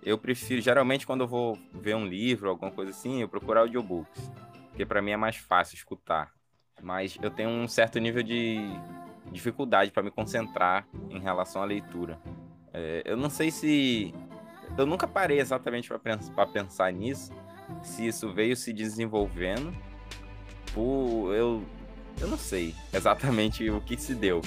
[0.02, 4.30] eu prefiro, geralmente, quando eu vou ver um livro, alguma coisa assim, eu procuro audiobooks.
[4.68, 6.32] Porque para mim é mais fácil escutar.
[6.82, 8.58] Mas eu tenho um certo nível de
[9.30, 12.18] dificuldade para me concentrar em relação à leitura.
[12.72, 14.14] É, eu não sei se.
[14.76, 15.88] Eu nunca parei exatamente
[16.34, 17.30] para pensar nisso,
[17.82, 19.72] se isso veio se desenvolvendo.
[20.74, 21.62] Por, eu,
[22.20, 24.40] eu não sei exatamente o que se deu,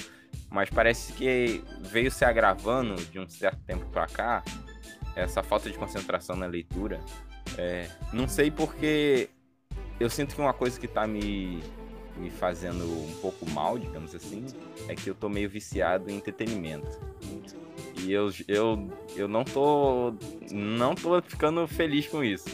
[0.56, 4.42] mas parece que veio se agravando de um certo tempo para cá
[5.14, 6.98] essa falta de concentração na leitura.
[7.58, 9.28] É, não sei porque
[10.00, 11.62] eu sinto que uma coisa que tá me,
[12.16, 14.46] me fazendo um pouco mal, digamos assim,
[14.88, 16.88] é que eu tô meio viciado em entretenimento.
[18.02, 20.14] E eu, eu, eu não tô.
[20.50, 22.48] não tô ficando feliz com isso.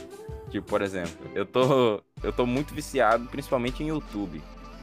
[0.50, 2.02] Tipo, por exemplo, eu tô.
[2.20, 4.42] Eu tô muito viciado, principalmente em YouTube.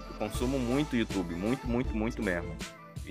[0.10, 2.56] Eu consumo muito YouTube, muito, muito, muito mesmo.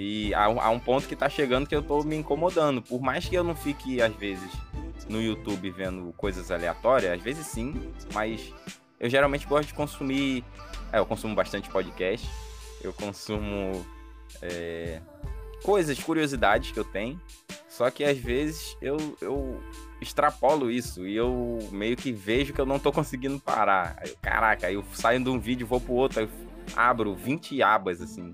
[0.01, 2.81] E há, há um ponto que tá chegando que eu tô me incomodando.
[2.81, 4.49] Por mais que eu não fique, às vezes,
[5.09, 7.75] no YouTube vendo coisas aleatórias, às vezes sim,
[8.15, 8.55] mas
[9.01, 10.45] eu geralmente gosto de consumir.
[10.93, 12.31] É, eu consumo bastante podcast.
[12.81, 13.85] Eu consumo
[14.41, 15.01] é,
[15.65, 17.21] coisas, curiosidades que eu tenho.
[17.69, 19.61] Só que às vezes eu, eu
[20.01, 24.01] extrapolo isso e eu meio que vejo que eu não tô conseguindo parar.
[24.23, 26.29] Caraca, eu saio de um vídeo vou pro outro, eu
[26.77, 28.33] abro 20 abas assim.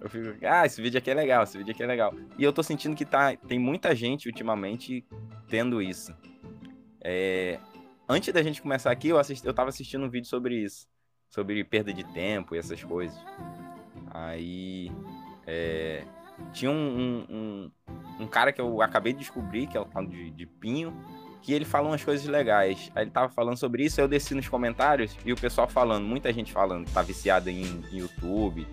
[0.00, 2.14] Eu fico, ah, esse vídeo aqui é legal, esse vídeo aqui é legal.
[2.38, 5.04] E eu tô sentindo que tá, tem muita gente ultimamente
[5.46, 6.14] tendo isso.
[7.02, 7.58] É,
[8.08, 10.88] antes da gente começar aqui, eu, assisti, eu tava assistindo um vídeo sobre isso.
[11.28, 13.18] Sobre perda de tempo e essas coisas.
[14.10, 14.90] Aí.
[15.46, 16.04] É,
[16.52, 17.70] tinha um, um,
[18.20, 20.94] um, cara que eu acabei de descobrir, que é o tal de, de Pinho,
[21.42, 22.90] que ele fala umas coisas legais.
[22.94, 26.32] Aí ele tava falando sobre isso, eu desci nos comentários e o pessoal falando, muita
[26.32, 28.66] gente falando, tá viciada em, em YouTube,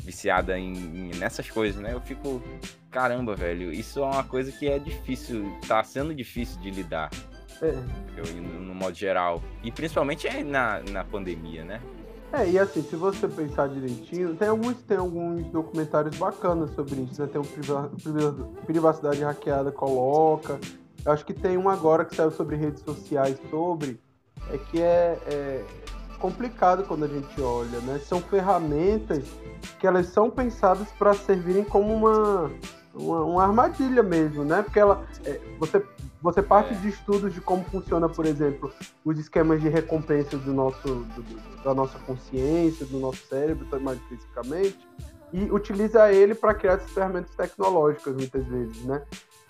[0.00, 1.92] viciada em, em, nessas coisas, né?
[1.92, 2.42] Eu fico,
[2.90, 7.10] caramba, velho, isso é uma coisa que é difícil, tá sendo difícil de lidar.
[7.62, 7.72] É.
[8.40, 9.42] No, no modo geral.
[9.62, 11.80] E principalmente na, na pandemia, né?
[12.32, 17.20] É, e assim, se você pensar direitinho, tem alguns, tem alguns documentários bacanas sobre isso,
[17.20, 17.28] né?
[17.30, 20.58] Tem o Privacidade Hackeada coloca.
[21.04, 24.00] Eu acho que tem um agora que saiu sobre redes sociais sobre.
[24.48, 25.64] É que é, é
[26.20, 27.98] complicado quando a gente olha, né?
[27.98, 29.24] São ferramentas
[29.78, 32.50] que elas são pensadas para servirem como uma,
[32.94, 34.62] uma, uma, armadilha mesmo, né?
[34.62, 35.82] Porque ela, é, você
[36.22, 36.76] você parte é.
[36.76, 38.70] de estudos de como funciona, por exemplo,
[39.04, 44.78] os esquemas de recompensa do nosso, do, da nossa consciência, do nosso cérebro, mais especificamente,
[45.32, 49.02] e utiliza ele para criar essas ferramentas tecnológicas, muitas vezes, né?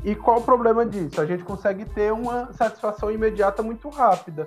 [0.04, 1.20] E qual o problema disso?
[1.20, 4.46] A gente consegue ter uma satisfação imediata muito rápida.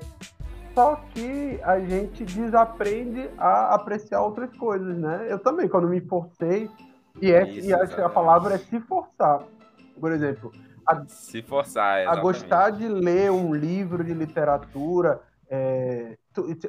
[0.73, 5.27] Só que a gente desaprende a apreciar outras coisas, né?
[5.29, 6.69] Eu também, quando me forcei,
[7.21, 9.43] e, é, Isso, e acho que a palavra é se forçar.
[9.99, 10.51] Por exemplo,
[10.85, 12.19] a, se forçar, exatamente.
[12.19, 15.21] a gostar de ler um livro de literatura.
[15.49, 16.17] É,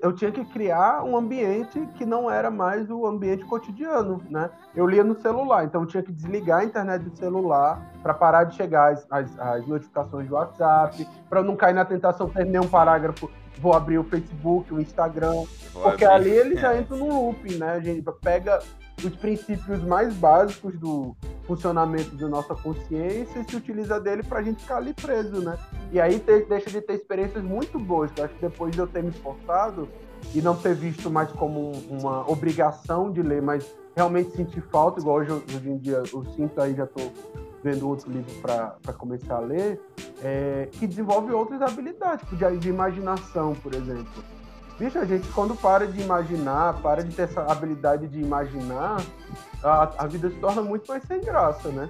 [0.02, 4.50] eu tinha que criar um ambiente que não era mais o ambiente cotidiano, né?
[4.76, 8.44] Eu lia no celular, então eu tinha que desligar a internet do celular para parar
[8.44, 12.60] de chegar as, as, as notificações do WhatsApp, para não cair na tentação de terminar
[12.60, 16.30] um parágrafo, vou abrir o Facebook, o Instagram, vou porque abrir.
[16.30, 17.72] ali ele já entra num looping, né?
[17.72, 18.60] A gente pega
[19.02, 24.42] os princípios mais básicos do funcionamento da nossa consciência e se utiliza dele para a
[24.42, 25.58] gente ficar ali preso, né?
[25.92, 28.10] E aí ter, deixa de ter experiências muito boas.
[28.16, 29.88] Eu acho que depois de eu ter me esforçado
[30.34, 35.18] e não ter visto mais como uma obrigação de ler, mas realmente sentir falta, igual
[35.18, 37.12] hoje, hoje em dia eu sinto aí, já estou
[37.64, 39.80] vendo outro livro para começar a ler,
[40.22, 44.22] é, que desenvolve outras habilidades, tipo de, de imaginação, por exemplo.
[44.78, 49.00] Bicho, a gente quando para de imaginar, para de ter essa habilidade de imaginar,
[49.62, 51.88] a, a vida se torna muito mais sem graça, né?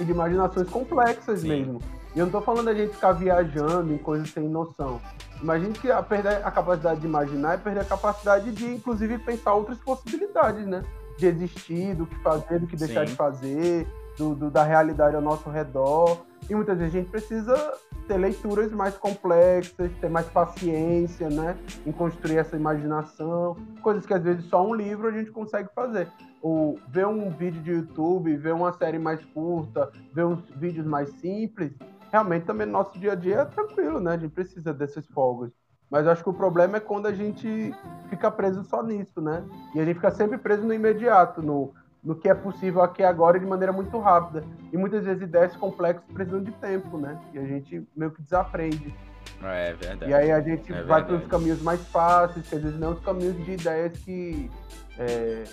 [0.00, 1.48] E de imaginações complexas Sim.
[1.48, 1.80] mesmo.
[2.16, 5.00] E eu não tô falando da gente ficar viajando em coisas sem noção.
[5.40, 9.54] Imagine que a perder a capacidade de imaginar é perder a capacidade de, inclusive, pensar
[9.54, 10.82] outras possibilidades, né?
[11.18, 13.12] De existir, do que fazer, do que deixar Sim.
[13.12, 13.86] de fazer,
[14.18, 16.24] do, do, da realidade ao nosso redor.
[16.48, 17.74] E muitas vezes a gente precisa
[18.06, 21.56] ter leituras mais complexas, ter mais paciência, né?
[21.86, 23.56] Em construir essa imaginação.
[23.82, 26.08] Coisas que às vezes só um livro a gente consegue fazer.
[26.40, 31.08] Ou ver um vídeo de YouTube, ver uma série mais curta, ver uns vídeos mais
[31.20, 31.72] simples,
[32.10, 34.14] realmente também no nosso dia a dia é tranquilo, né?
[34.14, 35.50] A gente precisa desses fogos.
[35.88, 37.72] Mas eu acho que o problema é quando a gente
[38.08, 39.44] fica preso só nisso, né?
[39.74, 43.38] E a gente fica sempre preso no imediato, no, no que é possível aqui agora
[43.38, 44.44] de maneira muito rápida.
[44.72, 47.20] E muitas vezes ideias complexas precisam de tempo, né?
[47.32, 48.94] E a gente meio que desaprende.
[49.42, 50.10] É verdade.
[50.10, 52.92] E aí a gente é vai para os caminhos mais fáceis, que às vezes não
[52.92, 54.50] os caminhos de ideias que,
[54.98, 55.44] é,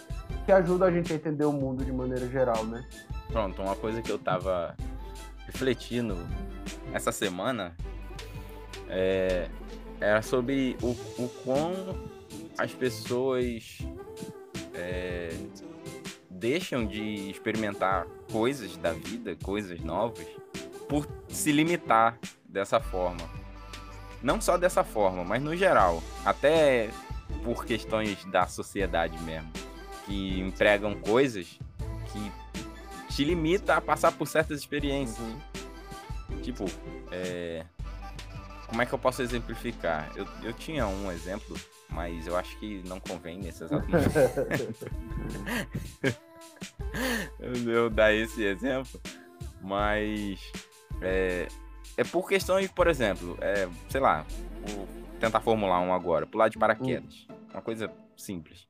[0.45, 2.83] que ajudam a gente a entender o mundo de maneira geral, né?
[3.31, 4.75] Pronto, uma coisa que eu tava
[5.45, 6.15] refletindo
[6.93, 7.75] essa semana
[8.87, 9.47] é,
[9.99, 11.73] era sobre o, o quão
[12.57, 13.79] as pessoas
[14.73, 15.29] é,
[16.39, 20.25] deixam de experimentar coisas da vida, coisas novas,
[20.87, 23.29] por se limitar dessa forma.
[24.23, 26.01] Não só dessa forma, mas no geral.
[26.25, 26.89] Até
[27.43, 29.51] por questões da sociedade mesmo.
[30.05, 31.59] Que empregam coisas
[32.11, 32.31] que
[33.13, 35.19] te limita a passar por certas experiências.
[35.19, 36.41] Uhum.
[36.41, 36.65] Tipo,
[37.11, 37.65] é...
[38.67, 40.11] como é que eu posso exemplificar?
[40.15, 41.55] Eu, eu tinha um exemplo,
[41.89, 43.85] mas eu acho que não convém nesse exato
[47.39, 48.99] eu dar esse exemplo,
[49.61, 50.39] mas
[51.01, 51.47] é,
[51.97, 54.25] é por questões, por exemplo, é, sei lá,
[54.65, 54.87] vou
[55.19, 57.35] tentar formular um agora, pular de paraquedas, hum.
[57.53, 58.67] uma coisa simples.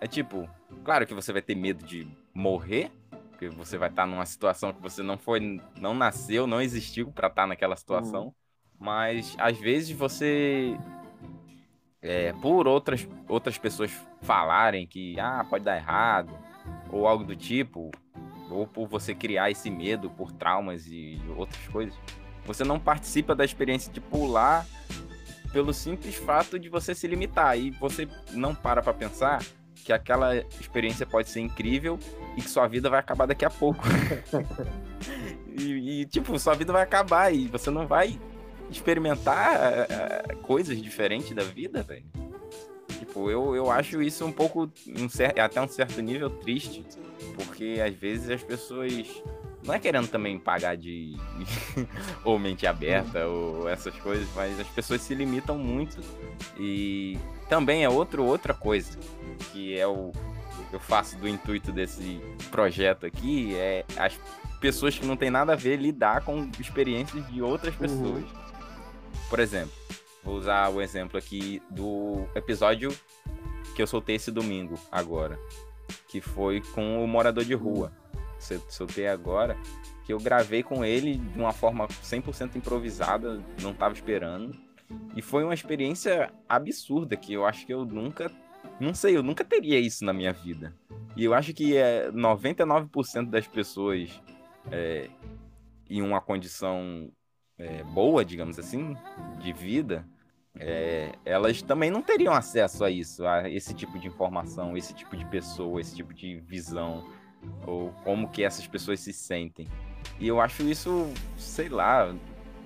[0.00, 0.48] É tipo,
[0.84, 2.90] claro que você vai ter medo de morrer,
[3.30, 7.28] porque você vai estar numa situação que você não foi, não nasceu, não existiu para
[7.28, 8.32] estar naquela situação, hum.
[8.78, 10.76] mas às vezes você
[12.02, 16.32] é, por outras, outras pessoas falarem que ah, pode dar errado,
[16.90, 17.90] ou algo do tipo,
[18.50, 21.94] ou por você criar esse medo por traumas e outras coisas,
[22.44, 24.66] você não participa da experiência de pular
[25.52, 29.42] pelo simples fato de você se limitar e você não para para pensar
[29.84, 31.98] que aquela experiência pode ser incrível
[32.36, 33.82] e que sua vida vai acabar daqui a pouco.
[35.58, 38.18] e, e, tipo, sua vida vai acabar e você não vai
[38.70, 42.04] experimentar uh, coisas diferentes da vida, velho.
[43.02, 46.86] Tipo, eu, eu acho isso um pouco, um cer até um certo nível, triste.
[47.34, 48.92] Porque às vezes as pessoas.
[49.64, 51.16] Não é querendo também pagar de.
[52.24, 56.00] ou mente aberta, ou essas coisas, mas as pessoas se limitam muito.
[56.56, 58.96] E também é outro, outra coisa.
[59.50, 60.12] Que é o.
[60.72, 62.20] Eu faço do intuito desse
[62.52, 63.56] projeto aqui.
[63.56, 64.16] É as
[64.60, 67.80] pessoas que não tem nada a ver lidar com experiências de outras uhum.
[67.80, 68.22] pessoas.
[68.22, 68.42] Uhum.
[69.28, 69.72] Por exemplo,
[70.22, 72.90] Vou usar o exemplo aqui do episódio
[73.74, 75.38] que eu soltei esse domingo, agora.
[76.08, 77.92] Que foi com o morador de rua.
[78.68, 79.56] Soltei agora.
[80.04, 84.56] Que eu gravei com ele de uma forma 100% improvisada, não estava esperando.
[85.16, 88.30] E foi uma experiência absurda que eu acho que eu nunca.
[88.78, 90.74] Não sei, eu nunca teria isso na minha vida.
[91.16, 94.10] E eu acho que é 99% das pessoas
[94.70, 95.08] é,
[95.88, 97.10] em uma condição
[97.62, 98.96] é, boa, digamos assim,
[99.38, 100.04] de vida,
[100.58, 105.16] é, elas também não teriam acesso a isso, a esse tipo de informação, esse tipo
[105.16, 107.04] de pessoa, esse tipo de visão,
[107.66, 109.68] ou como que essas pessoas se sentem.
[110.18, 112.12] E eu acho isso, sei lá,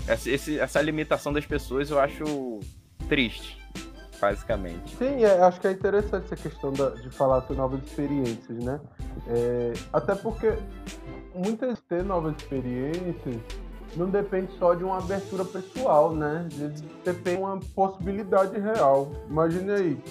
[0.09, 2.61] essa limitação das pessoas eu acho
[3.09, 3.63] triste,
[4.21, 4.97] basicamente.
[4.97, 8.81] Sim, é, acho que é interessante essa questão da, de falar sobre novas experiências, né?
[9.29, 10.55] É, até porque
[11.35, 13.37] muitas ter novas experiências
[13.97, 16.49] não depende só de uma abertura pessoal, né?
[17.03, 19.11] Você tem uma possibilidade real.
[19.29, 20.03] Imagine aí,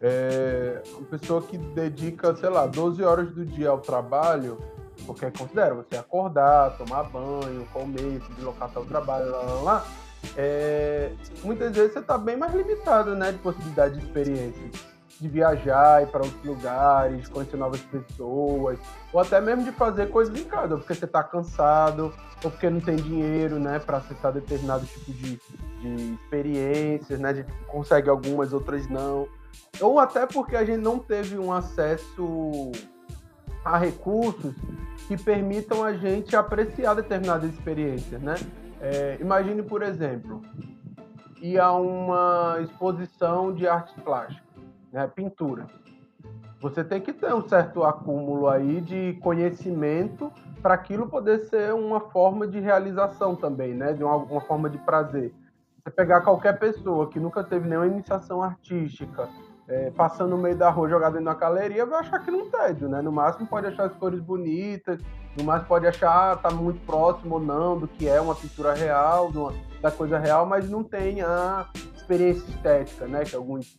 [0.00, 4.58] é, uma pessoa que dedica, sei lá, 12 horas do dia ao trabalho,
[5.06, 9.86] porque considera você acordar, tomar banho, comer, se deslocar até o trabalho, lá, lá, lá.
[10.36, 16.02] É, muitas vezes você está bem mais limitado, né, de possibilidade de experiência de viajar,
[16.02, 18.78] ir para outros lugares, conhecer novas pessoas,
[19.12, 22.80] ou até mesmo de fazer coisas em casa, porque você está cansado, ou porque não
[22.80, 25.40] tem dinheiro, né, para acessar determinado tipo de,
[25.80, 29.28] de experiências, né, de consegue algumas, outras não,
[29.80, 32.72] ou até porque a gente não teve um acesso
[33.64, 34.54] a recursos
[35.08, 38.34] que permitam a gente apreciar determinadas experiências, né?
[38.80, 40.42] É, imagine, por exemplo,
[41.40, 44.43] ir a uma exposição de arte plástica
[44.94, 45.66] né, pintura.
[46.60, 52.00] Você tem que ter um certo acúmulo aí de conhecimento para aquilo poder ser uma
[52.00, 55.34] forma de realização também, né, de uma, uma forma de prazer.
[55.82, 59.28] Você pegar qualquer pessoa que nunca teve nenhuma iniciação artística,
[59.66, 62.88] é, passando no meio da rua, jogado dentro da galeria, vai achar que não tédio,
[62.88, 63.02] né?
[63.02, 65.00] No máximo pode achar as cores bonitas,
[65.36, 69.28] no máximo pode achar tá muito próximo ou não do que é uma pintura real,
[69.34, 69.52] uma,
[69.84, 73.22] da coisa real, mas não tem a experiência estética, né?
[73.22, 73.76] Que alguns,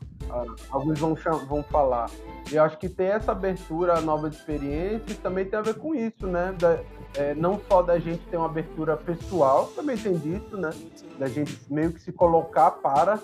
[0.70, 1.16] alguns vão,
[1.48, 2.12] vão falar.
[2.52, 6.28] Eu acho que ter essa abertura a novas experiências também tem a ver com isso,
[6.28, 6.56] né?
[6.60, 6.80] Da,
[7.18, 10.70] é, não só da gente ter uma abertura pessoal, também tem disso, né?
[11.18, 13.20] Da gente meio que se colocar para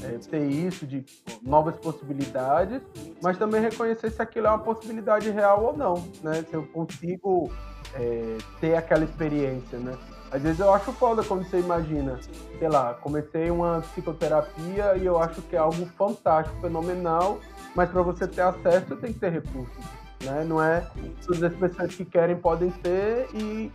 [0.00, 1.04] é, ter isso, de
[1.42, 2.80] novas possibilidades,
[3.20, 6.44] mas também reconhecer se aquilo é uma possibilidade real ou não, né?
[6.48, 7.50] Se eu consigo
[7.94, 9.98] é, ter aquela experiência, né?
[10.32, 12.18] Às vezes eu acho foda quando você imagina,
[12.58, 17.40] sei lá, comecei uma psicoterapia e eu acho que é algo fantástico, fenomenal,
[17.74, 19.84] mas para você ter acesso você tem que ter recursos,
[20.22, 20.44] né?
[20.44, 20.86] Não é
[21.26, 23.72] todas as pessoas que querem podem ter e,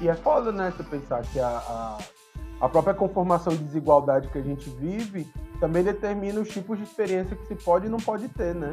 [0.00, 0.72] e é foda, né?
[0.74, 1.98] Você pensar que a, a,
[2.62, 7.36] a própria conformação de desigualdade que a gente vive também determina os tipos de experiência
[7.36, 8.72] que se pode e não pode ter, né?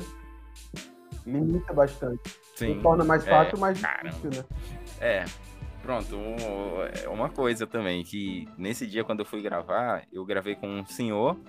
[1.26, 2.40] Limita bastante.
[2.56, 2.80] Sim.
[2.82, 4.46] torna mais fácil ou é, mais difícil, né?
[5.02, 5.26] É,
[5.86, 6.18] pronto,
[7.04, 10.86] é uma coisa também, que nesse dia quando eu fui gravar, eu gravei com um
[10.86, 11.40] senhor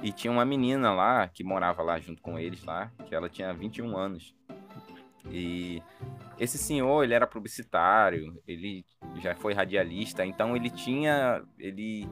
[0.00, 3.52] e tinha uma menina lá que morava lá junto com eles lá, que ela tinha
[3.52, 4.34] 21 anos.
[5.30, 5.82] E
[6.38, 12.08] esse senhor, ele era publicitário, ele já foi radialista, então ele tinha, ele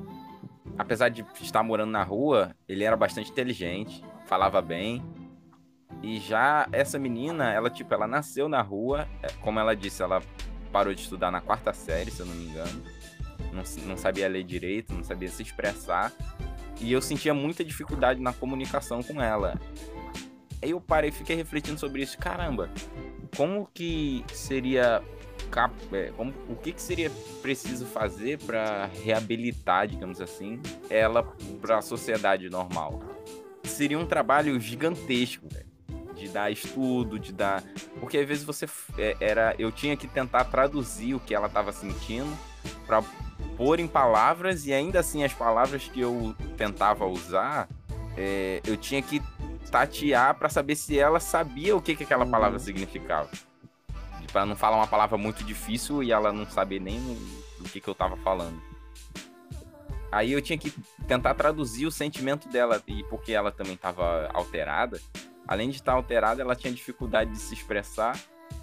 [0.77, 5.03] apesar de estar morando na rua, ele era bastante inteligente, falava bem.
[6.03, 10.21] E já essa menina, ela tipo, ela nasceu na rua, é, como ela disse, ela
[10.73, 12.83] parou de estudar na quarta série, se eu não me engano.
[13.53, 16.11] Não, não sabia ler direito, não sabia se expressar.
[16.81, 19.61] E eu sentia muita dificuldade na comunicação com ela.
[20.61, 22.19] Aí eu parei e fiquei refletindo sobre isso.
[22.19, 22.71] Caramba,
[23.37, 25.03] como que seria.
[25.93, 27.11] É, como, o que, que seria
[27.43, 30.59] preciso fazer para reabilitar, digamos assim,
[30.89, 31.23] ela
[31.61, 33.03] para a sociedade normal?
[33.65, 35.72] Seria um trabalho gigantesco, velho
[36.23, 37.65] de dar estudo, de dar.
[37.99, 39.55] Porque às vezes você é, era.
[39.59, 42.33] Eu tinha que tentar traduzir o que ela estava sentindo
[42.87, 43.03] para
[43.57, 47.69] pôr em palavras, e ainda assim as palavras que eu tentava usar,
[48.17, 49.21] é, eu tinha que
[49.71, 52.65] tatear para saber se ela sabia o que, que aquela palavra uhum.
[52.65, 53.29] significava.
[54.33, 56.99] Para não falar uma palavra muito difícil e ela não saber nem
[57.61, 58.63] o que, que eu estava falando.
[60.11, 60.73] Aí eu tinha que
[61.09, 65.01] tentar traduzir o sentimento dela, e porque ela também estava alterada,
[65.47, 68.19] além de estar alterada, ela tinha dificuldade de se expressar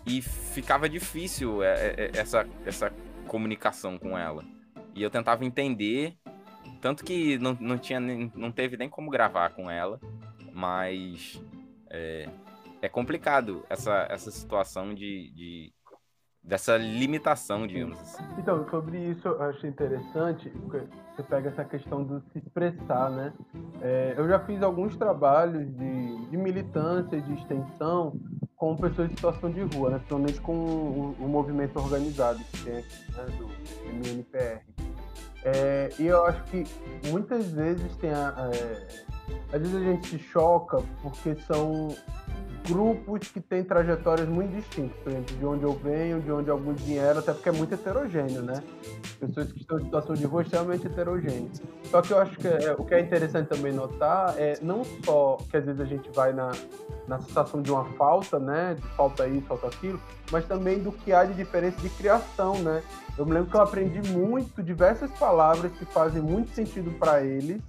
[0.05, 2.93] e ficava difícil é, é, é, essa, essa
[3.27, 4.43] comunicação com ela.
[4.95, 6.17] E eu tentava entender,
[6.81, 9.99] tanto que não, não, tinha, não teve nem como gravar com ela,
[10.53, 11.41] mas
[11.89, 12.27] é,
[12.81, 15.73] é complicado essa, essa situação de, de
[16.41, 18.23] dessa limitação, digamos assim.
[18.37, 20.81] Então, sobre isso eu achei interessante, porque
[21.19, 23.33] você pega essa questão do se expressar, né?
[23.81, 28.17] É, eu já fiz alguns trabalhos de, de militância de extensão
[28.55, 29.97] com pessoas em situação de rua, né?
[29.97, 33.25] principalmente com o, o movimento organizado que tem aqui, né?
[33.37, 34.61] do MNPR.
[35.43, 36.63] É, e eu acho que
[37.09, 38.87] muitas vezes tem a, é,
[39.53, 41.89] às vezes a gente se choca porque são
[42.67, 46.81] grupos que têm trajetórias muito distintas, por exemplo, de onde eu venho, de onde alguns
[46.81, 48.63] vieram, até porque é muito heterogêneo, né?
[49.19, 51.49] Pessoas que estão em situação de rua extremamente heterogêneo.
[51.85, 55.37] Só que eu acho que é, o que é interessante também notar é não só
[55.49, 56.51] que às vezes a gente vai na,
[57.07, 58.75] na situação de uma falta, né?
[58.75, 59.99] De falta isso, falta aquilo,
[60.31, 62.81] mas também do que há de diferença de criação, né?
[63.17, 67.61] Eu me lembro que eu aprendi muito, diversas palavras que fazem muito sentido para eles,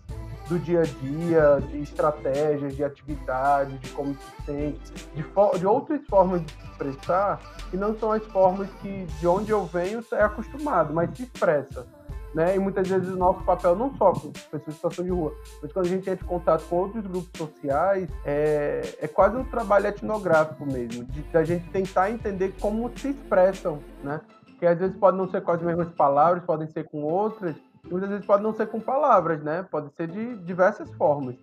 [0.50, 5.24] do dia a dia, de estratégias, de atividades, de como se sente, de,
[5.58, 9.64] de outras formas de se expressar, que não são as formas que de onde eu
[9.64, 11.86] venho é acostumado, mas se expressa.
[12.34, 12.56] Né?
[12.56, 15.32] E muitas vezes o nosso papel não só com pessoas em situação de rua,
[15.62, 19.44] mas quando a gente entra em contato com outros grupos sociais, é, é quase um
[19.44, 24.20] trabalho etnográfico mesmo, de, de a gente tentar entender como se expressam, né?
[24.58, 27.56] Que às vezes podem não ser com as mesmas palavras, podem ser com outras,
[27.88, 29.62] muitas vezes pode não ser com palavras, né?
[29.70, 31.36] Pode ser de diversas formas.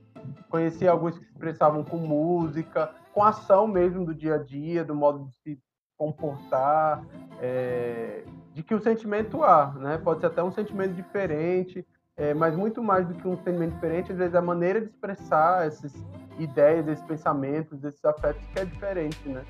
[0.49, 4.95] Conheci alguns que se expressavam com música, com ação mesmo do dia a dia, do
[4.95, 5.59] modo de se
[5.97, 7.03] comportar,
[7.41, 8.23] é,
[8.53, 9.97] de que o sentimento há, né?
[9.97, 11.85] Pode ser até um sentimento diferente,
[12.15, 15.65] é, mas muito mais do que um sentimento diferente, às vezes a maneira de expressar
[15.65, 15.93] essas
[16.39, 19.43] ideias, esses pensamentos, esses afetos que é diferente, né?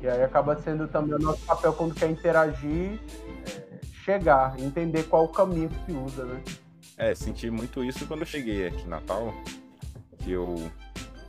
[0.00, 2.98] E aí acaba sendo também o nosso papel quando quer interagir,
[3.46, 3.79] é,
[4.10, 6.42] chegar, entender qual o caminho que se usa, né?
[6.96, 9.32] É, senti muito isso quando eu cheguei aqui em Natal,
[10.18, 10.70] que eu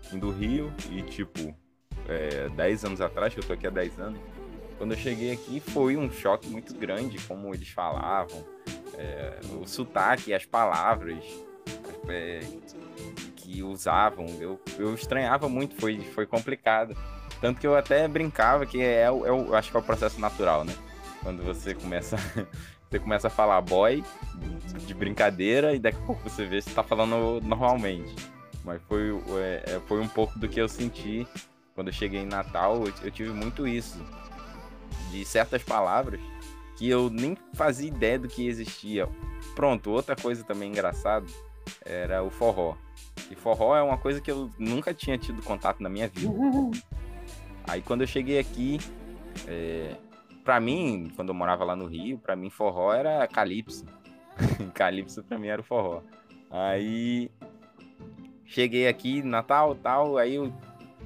[0.10, 1.54] vim do Rio e, tipo,
[2.08, 4.20] é, 10 anos atrás, que eu tô aqui há 10 anos,
[4.78, 8.44] quando eu cheguei aqui foi um choque muito grande, como eles falavam,
[8.98, 11.24] é, o sotaque, as palavras,
[11.68, 12.40] as é,
[13.36, 14.26] que usavam.
[14.40, 16.98] Eu, eu estranhava muito, foi, foi complicado.
[17.40, 20.64] Tanto que eu até brincava que é, é, é acho que é o processo natural,
[20.64, 20.74] né?
[21.24, 22.18] Quando você começa,
[22.92, 24.04] você começa a falar boy
[24.86, 28.14] de brincadeira e daqui a pouco você vê se tá falando normalmente.
[28.66, 31.26] Mas foi, é, é, foi um pouco do que eu senti
[31.74, 32.84] quando eu cheguei em Natal.
[32.86, 33.98] Eu, eu tive muito isso.
[35.10, 36.20] De certas palavras
[36.76, 39.08] que eu nem fazia ideia do que existia.
[39.56, 41.26] Pronto, outra coisa também engraçada
[41.86, 42.76] era o forró.
[43.30, 46.34] E forró é uma coisa que eu nunca tinha tido contato na minha vida.
[47.64, 48.80] Aí quando eu cheguei aqui,
[49.48, 49.96] é,
[50.44, 53.86] para mim, quando eu morava lá no Rio, para mim forró era calypso.
[54.74, 56.02] calypso para mim era o forró.
[56.50, 57.32] Aí
[58.46, 60.52] cheguei aqui, Natal, tal, aí eu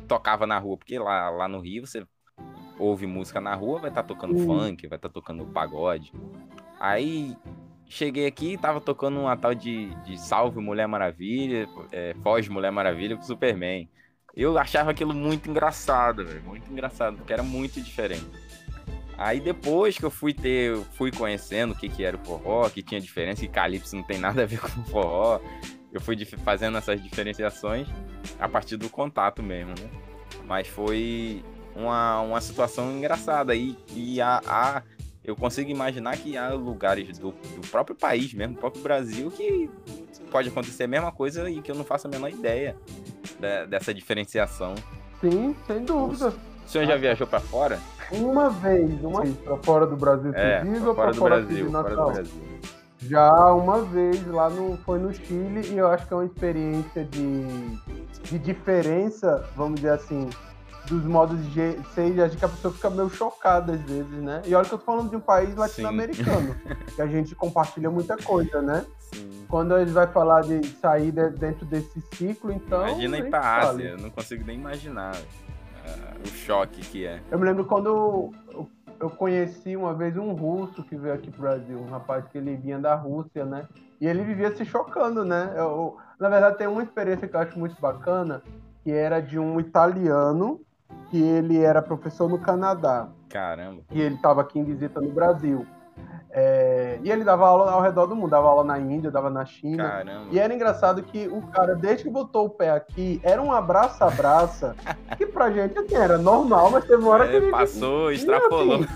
[0.07, 2.05] tocava na rua, porque lá, lá no Rio você
[2.79, 4.45] ouve música na rua, vai estar tá tocando uhum.
[4.45, 6.11] funk, vai estar tá tocando pagode.
[6.79, 7.35] Aí
[7.87, 13.15] cheguei aqui, tava tocando uma tal de, de Salve Mulher Maravilha, é, Foge Mulher Maravilha
[13.15, 13.89] com Superman.
[14.35, 18.25] Eu achava aquilo muito engraçado, velho, muito engraçado, porque era muito diferente.
[19.17, 22.83] Aí depois que eu fui ter, fui conhecendo o que, que era o forró, que
[22.83, 25.39] tinha diferença, que calypso não tem nada a ver com o forró,
[25.91, 27.87] eu fui fazendo essas diferenciações
[28.39, 29.89] a partir do contato mesmo, né?
[30.45, 31.43] Mas foi
[31.75, 34.83] uma, uma situação engraçada e, e a, a,
[35.23, 39.69] eu consigo imaginar que há lugares do, do próprio país mesmo, do próprio Brasil, que
[40.29, 42.75] pode acontecer a mesma coisa e que eu não faço a menor ideia
[43.39, 44.75] de, dessa diferenciação.
[45.21, 46.33] Sim, sem dúvida.
[46.65, 47.79] O senhor já viajou para fora?
[48.11, 51.71] Uma vez, uma vez, para fora do Brasil, é, diz, ou fora, do fora, Brasil,
[51.71, 52.59] fora do Brasil?
[52.99, 57.03] Já uma vez lá no foi no Chile e eu acho que é uma experiência
[57.03, 57.45] de,
[58.23, 60.29] de diferença, vamos dizer assim,
[60.87, 64.41] dos modos de ser, acho que a pessoa fica meio chocada às vezes, né?
[64.45, 66.55] E olha que eu tô falando de um país latino-americano,
[66.95, 68.85] que a gente compartilha muita coisa, né?
[69.13, 69.45] Sim.
[69.47, 72.87] Quando gente vai falar de sair de, dentro desse ciclo, então.
[72.87, 75.15] Imagina ir pra Ásia, eu não consigo nem imaginar
[76.23, 77.21] o choque que é.
[77.31, 78.69] Eu me lembro quando eu,
[78.99, 82.55] eu conheci uma vez um russo que veio aqui pro Brasil, um rapaz que ele
[82.55, 83.67] vinha da Rússia, né?
[83.99, 85.53] E ele vivia se chocando, né?
[85.55, 88.41] Eu, na verdade, tem uma experiência que eu acho muito bacana,
[88.83, 90.61] que era de um italiano
[91.09, 93.09] que ele era professor no Canadá.
[93.29, 93.81] Caramba.
[93.91, 95.65] E ele estava aqui em visita no Brasil.
[96.37, 99.45] É, e ele dava aula ao redor do mundo, dava aula na Índia, dava na
[99.45, 99.87] China.
[99.89, 100.27] Caramba.
[100.29, 104.75] E era engraçado que o cara, desde que botou o pé aqui, era um abraça-abraça,
[105.17, 107.51] que pra gente assim, era normal, mas teve uma hora é, que ele.
[107.51, 108.81] Passou, extrapolou.
[108.83, 108.87] Assim,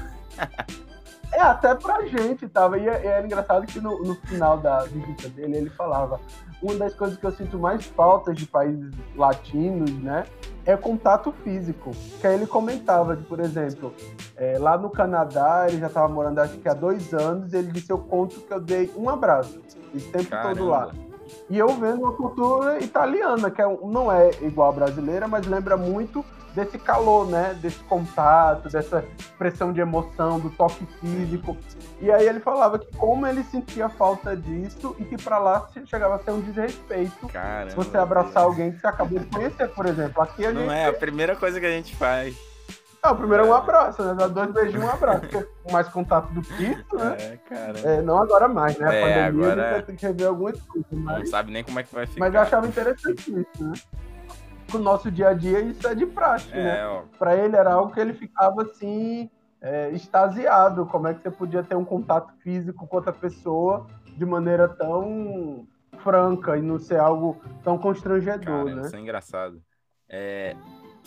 [1.31, 2.77] é, até pra gente tava.
[2.77, 6.19] E, era engraçado que no, no final da visita dele, ele falava:
[6.61, 10.25] uma das coisas que eu sinto mais falta de países latinos, né,
[10.71, 11.91] é contato físico.
[12.21, 13.93] Que aí ele comentava, de, por exemplo,
[14.35, 17.91] é, lá no Canadá, ele já estava morando acho que há dois anos, ele disse,
[17.91, 19.59] eu conto que eu dei um abraço,
[19.95, 20.55] esse tempo Caramba.
[20.55, 20.91] todo lá.
[21.49, 25.77] E eu vendo uma cultura italiana, que é, não é igual a brasileira, mas lembra
[25.77, 26.23] muito
[26.53, 27.57] desse calor, né?
[27.61, 31.57] Desse contato, dessa expressão de emoção, do toque físico.
[32.01, 36.15] E aí ele falava que como ele sentia falta disso e que para lá chegava
[36.15, 40.21] a ser um desrespeito Caramba, você abraçar alguém que você acabou de conhecer, por exemplo.
[40.21, 40.73] Aqui a Não gente...
[40.73, 42.48] é a primeira coisa que a gente faz.
[43.03, 44.13] É, o primeiro é um abraço, né?
[44.13, 45.21] Dá dois beijinhos, um abraço.
[45.21, 47.17] Porque mais contato do que isso, né?
[47.19, 47.79] É, cara.
[47.79, 48.89] É, não agora mais, né?
[48.89, 49.61] A é, pandemia agora...
[49.61, 50.91] a gente vai ter que rever algumas coisas.
[50.91, 51.19] Mas...
[51.19, 52.19] Não sabe nem como é que vai ficar.
[52.19, 53.73] Mas eu achava interessante isso, né?
[54.73, 57.03] no nosso dia a dia isso é de prática, é, né?
[57.17, 59.29] Para ele era algo que ele ficava assim
[59.61, 64.25] é, extasiado, como é que você podia ter um contato físico com outra pessoa de
[64.25, 65.67] maneira tão
[65.99, 68.81] franca e não ser algo tão constrangedor, Cara, né?
[68.83, 69.61] Isso é engraçado.
[70.07, 70.55] É,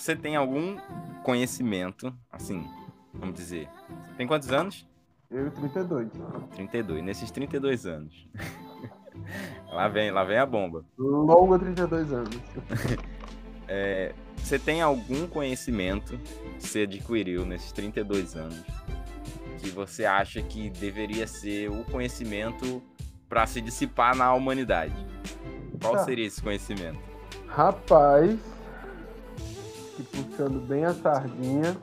[0.02, 0.76] você tem algum
[1.22, 2.68] conhecimento, assim,
[3.14, 3.68] vamos dizer,
[4.16, 4.84] tem quantos anos?
[5.30, 6.08] Eu 32.
[6.56, 7.04] 32.
[7.04, 8.28] Nesses 32 anos.
[9.70, 10.84] lá vem, lá vem a bomba.
[10.98, 12.36] Longo 32 anos.
[13.74, 16.18] É, você tem algum conhecimento
[16.58, 18.62] que você adquiriu nesses 32 anos
[19.60, 22.82] que você acha que deveria ser o conhecimento
[23.30, 24.94] para se dissipar na humanidade?
[25.80, 26.04] Qual tá.
[26.04, 27.00] seria esse conhecimento?
[27.46, 28.38] Rapaz,
[29.92, 31.76] que puxando bem a sardinha,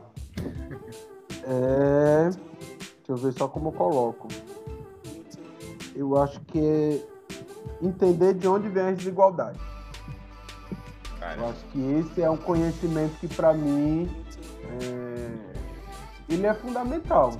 [1.43, 2.29] é.
[2.29, 4.27] Deixa eu ver só como eu coloco.
[5.95, 7.01] Eu acho que é
[7.81, 9.59] entender de onde vem as desigualdades.
[11.37, 14.09] Eu acho que esse é um conhecimento que, para mim,
[14.81, 15.31] é...
[16.29, 17.33] ele é fundamental.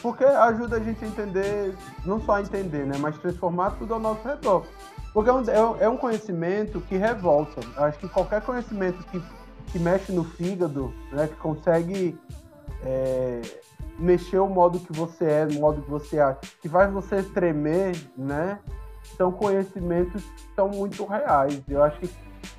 [0.00, 4.00] Porque ajuda a gente a entender, não só a entender, né, mas transformar tudo ao
[4.00, 4.64] nosso redor.
[5.12, 7.60] Porque é um, é um é conhecimento que revolta.
[7.76, 9.22] Eu acho que qualquer conhecimento que,
[9.72, 12.18] que mexe no fígado, né, que consegue
[12.84, 13.40] é,
[13.98, 17.96] mexer o modo que você é, o modo que você acha, que faz você tremer,
[18.16, 18.58] né?
[19.16, 21.62] são conhecimentos que são muito reais.
[21.68, 22.10] Eu acho que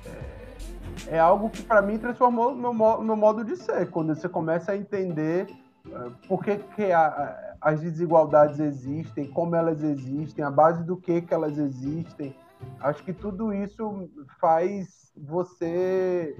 [0.06, 4.72] é, é algo que para mim transformou meu, meu modo de ser, quando você começa
[4.72, 5.48] a entender
[5.86, 11.22] uh, por que, que a, as desigualdades existem, como elas existem, a base do que,
[11.22, 12.36] que elas existem.
[12.80, 14.08] Acho que tudo isso
[14.40, 16.36] faz você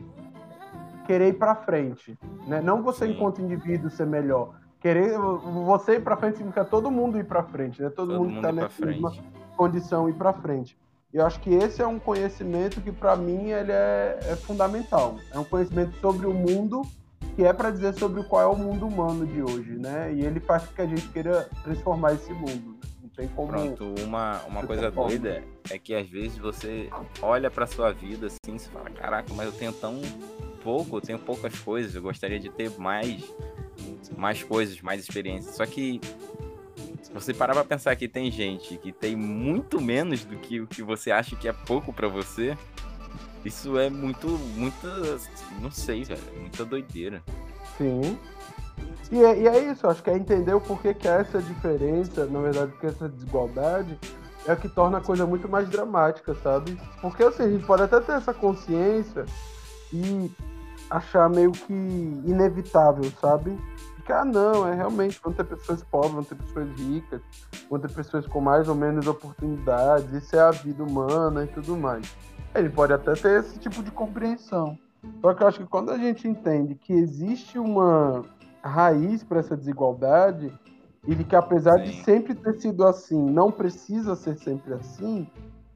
[1.06, 2.60] querer ir para frente, né?
[2.60, 7.24] Não você enquanto indivíduo ser melhor, querer você ir para frente significa todo mundo ir
[7.24, 7.88] para frente, né?
[7.88, 9.12] Todo, todo mundo está nessa mesma
[9.56, 10.76] condição ir para frente.
[11.14, 15.16] Eu acho que esse é um conhecimento que para mim ele é, é, fundamental.
[15.32, 16.82] É um conhecimento sobre o mundo
[17.36, 20.12] que é para dizer sobre qual é o mundo humano de hoje, né?
[20.12, 22.72] E ele faz com que a gente queira transformar esse mundo.
[22.72, 22.90] Né?
[23.02, 23.48] Não tem como.
[23.48, 26.90] Pronto, uma, uma coisa doida é que às vezes você
[27.22, 30.00] olha para sua vida assim, e fala, caraca, mas eu tenho tão
[30.64, 33.22] pouco, eu tenho poucas coisas, eu gostaria de ter mais,
[34.16, 35.54] mais coisas, mais experiências.
[35.54, 36.00] Só que
[37.12, 40.82] você parar pra pensar que tem gente que tem muito menos do que o que
[40.82, 42.56] você acha que é pouco para você,
[43.44, 44.88] isso é muito, muita,
[45.60, 47.22] não sei, velho, muita doideira.
[47.76, 48.18] Sim.
[49.12, 52.24] E é, e é isso, acho que é entender o porquê que é essa diferença,
[52.26, 53.98] na verdade, que essa desigualdade
[54.46, 56.76] é o que torna a coisa muito mais dramática, sabe?
[57.00, 59.26] Porque assim, a gente pode até ter essa consciência
[59.92, 60.30] e
[60.90, 63.56] achar meio que inevitável, sabe?
[64.04, 67.22] que, ah, não, é realmente, vão ter pessoas pobres, vão ter pessoas ricas,
[67.70, 71.76] vão ter pessoas com mais ou menos oportunidades, isso é a vida humana e tudo
[71.76, 72.14] mais.
[72.54, 74.78] Ele pode até ter esse tipo de compreensão.
[75.20, 78.24] Só que eu acho que quando a gente entende que existe uma
[78.62, 80.52] raiz para essa desigualdade,
[81.06, 81.84] e que apesar Sim.
[81.84, 85.26] de sempre ter sido assim, não precisa ser sempre assim,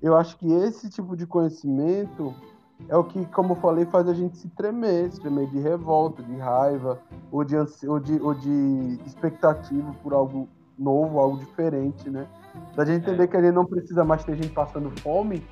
[0.00, 2.34] eu acho que esse tipo de conhecimento
[2.88, 6.22] é o que, como eu falei, faz a gente se tremer, se tremer de revolta,
[6.22, 7.00] de raiva,
[7.30, 10.48] ou de, ou de, ou de expectativa por algo
[10.78, 12.26] novo, algo diferente, né?
[12.76, 13.26] Da gente entender é.
[13.26, 15.44] que a gente não precisa mais ter gente passando fome,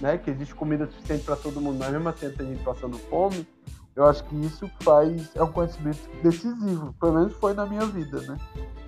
[0.00, 0.16] né?
[0.16, 3.46] Que existe comida suficiente para todo mundo, mas mesmo assim tem gente passando fome.
[3.94, 8.20] Eu acho que isso faz é um conhecimento decisivo, pelo menos foi na minha vida,
[8.22, 8.38] né?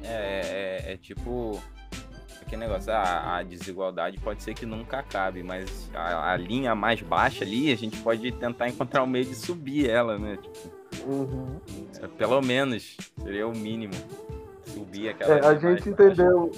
[0.03, 1.61] É, é, é tipo
[2.53, 7.01] aquele negócio, a, a, desigualdade pode ser que nunca acabe, mas a, a, linha mais
[7.01, 10.37] baixa ali, a gente pode tentar encontrar um meio de subir ela, né?
[10.37, 11.61] Tipo, uhum.
[12.03, 13.95] é, pelo menos, seria o mínimo.
[14.67, 15.35] Subir aquela.
[15.35, 16.53] É, a gente entendeu.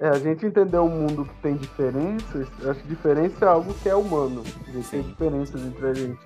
[0.00, 2.46] É, a gente entendeu um mundo que tem diferenças.
[2.66, 4.42] Acho que diferença é algo que é humano.
[4.68, 5.02] A gente Sim.
[5.02, 6.20] tem diferenças entre a gente.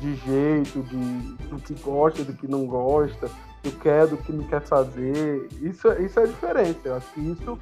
[0.00, 3.30] De jeito, de do que gosta, do que não gosta
[3.64, 5.48] que quer, do que não quer fazer.
[5.62, 6.80] Isso, isso é a diferença.
[6.84, 7.58] Eu acho que isso,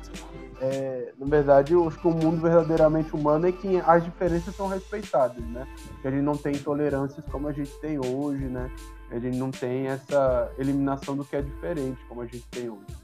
[0.61, 4.67] é, na verdade, eu acho que o mundo verdadeiramente humano é que as diferenças são
[4.67, 5.67] respeitadas, né?
[6.01, 8.69] Que a gente não tem intolerâncias como a gente tem hoje, né?
[9.11, 12.97] A gente não tem essa eliminação do que é diferente como a gente tem hoje.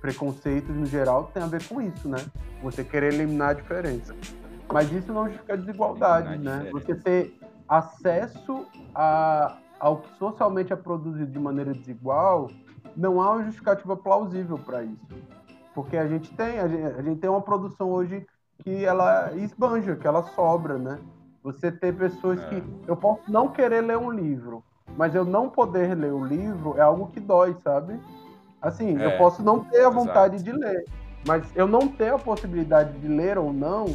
[0.00, 2.18] Preconceitos, no geral, tem a ver com isso, né?
[2.62, 4.14] Você querer eliminar a diferença.
[4.72, 6.68] Mas isso não justifica desigualdade, né?
[6.72, 7.38] Você ter
[7.68, 12.50] acesso a ao que socialmente é produzido de maneira desigual,
[12.94, 15.08] não há uma justificativa plausível para isso.
[15.74, 18.26] Porque a gente tem, a gente, a gente, tem uma produção hoje
[18.58, 20.98] que ela esbanja, que ela sobra, né?
[21.42, 22.48] Você ter pessoas é.
[22.48, 22.62] que.
[22.86, 24.62] Eu posso não querer ler um livro,
[24.96, 27.98] mas eu não poder ler o livro é algo que dói, sabe?
[28.60, 30.52] Assim, é, eu posso não ter a vontade exato.
[30.52, 30.84] de ler,
[31.26, 33.86] mas eu não ter a possibilidade de ler ou não,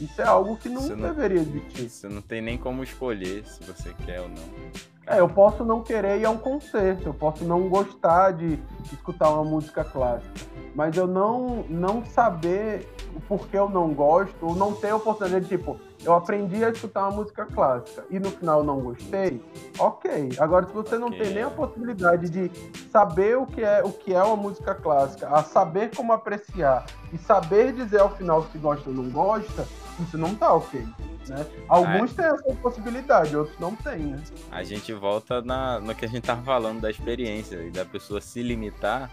[0.00, 1.88] isso é algo que não, não deveria existir.
[1.88, 5.01] Você não tem nem como escolher se você quer ou não.
[5.06, 8.58] É, eu posso não querer ir a um concerto, eu posso não gostar de
[8.92, 10.30] escutar uma música clássica,
[10.76, 15.44] mas eu não, não saber o porquê eu não gosto, ou não ter a oportunidade
[15.44, 19.42] de, tipo, eu aprendi a escutar uma música clássica e no final eu não gostei,
[19.76, 20.30] ok.
[20.38, 20.98] Agora, se você okay.
[20.98, 22.50] não tem nem a possibilidade de
[22.90, 27.18] saber o que, é, o que é uma música clássica, a saber como apreciar e
[27.18, 29.66] saber dizer ao final se gosta ou não gosta,
[30.00, 30.86] isso não tá ok.
[31.28, 31.46] Né?
[31.68, 34.22] Alguns têm essa possibilidade, outros não têm, né?
[34.50, 38.20] A gente volta na, no que a gente tava falando da experiência e da pessoa
[38.20, 39.10] se limitar.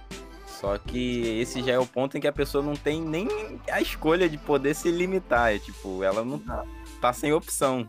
[0.59, 3.29] Só que esse já é o ponto em que a pessoa não tem nem
[3.71, 5.55] a escolha de poder se limitar.
[5.55, 6.65] É tipo, ela não tá,
[6.99, 7.87] tá sem opção.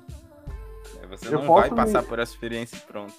[1.02, 2.08] É, você não vai passar me...
[2.08, 3.12] por essa experiência e pronto.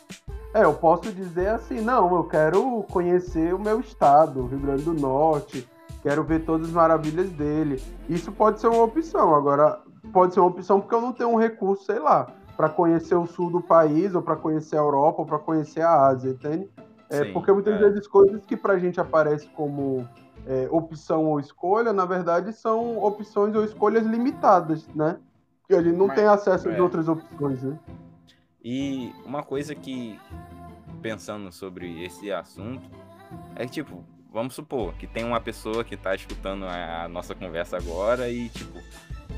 [0.53, 4.93] É, eu posso dizer assim, não, eu quero conhecer o meu estado, Rio Grande do
[4.93, 5.67] Norte,
[6.01, 7.81] quero ver todas as maravilhas dele.
[8.07, 9.35] Isso pode ser uma opção.
[9.35, 9.81] Agora,
[10.11, 12.27] pode ser uma opção porque eu não tenho um recurso, sei lá,
[12.57, 16.07] para conhecer o sul do país, ou para conhecer a Europa, ou para conhecer a
[16.07, 16.69] Ásia, entende?
[17.09, 17.77] É, Sim, porque muitas é.
[17.77, 20.07] vezes coisas que para a gente aparecem como
[20.45, 25.17] é, opção ou escolha, na verdade são opções ou escolhas limitadas, né?
[25.67, 26.77] Que a gente não Mas, tem acesso é.
[26.77, 27.77] a outras opções, né?
[28.63, 30.19] E uma coisa que,
[31.01, 32.89] pensando sobre esse assunto,
[33.55, 37.33] é que, tipo, vamos supor que tem uma pessoa que tá escutando a, a nossa
[37.33, 38.79] conversa agora e, tipo,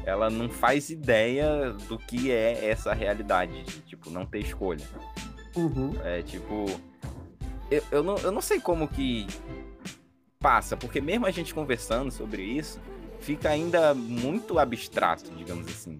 [0.05, 4.85] ela não faz ideia do que é essa realidade, de, tipo, não ter escolha.
[5.55, 5.93] Uhum.
[6.03, 6.65] É tipo.
[7.69, 9.27] Eu, eu, não, eu não sei como que
[10.39, 12.79] passa, porque mesmo a gente conversando sobre isso,
[13.19, 15.99] fica ainda muito abstrato, digamos assim.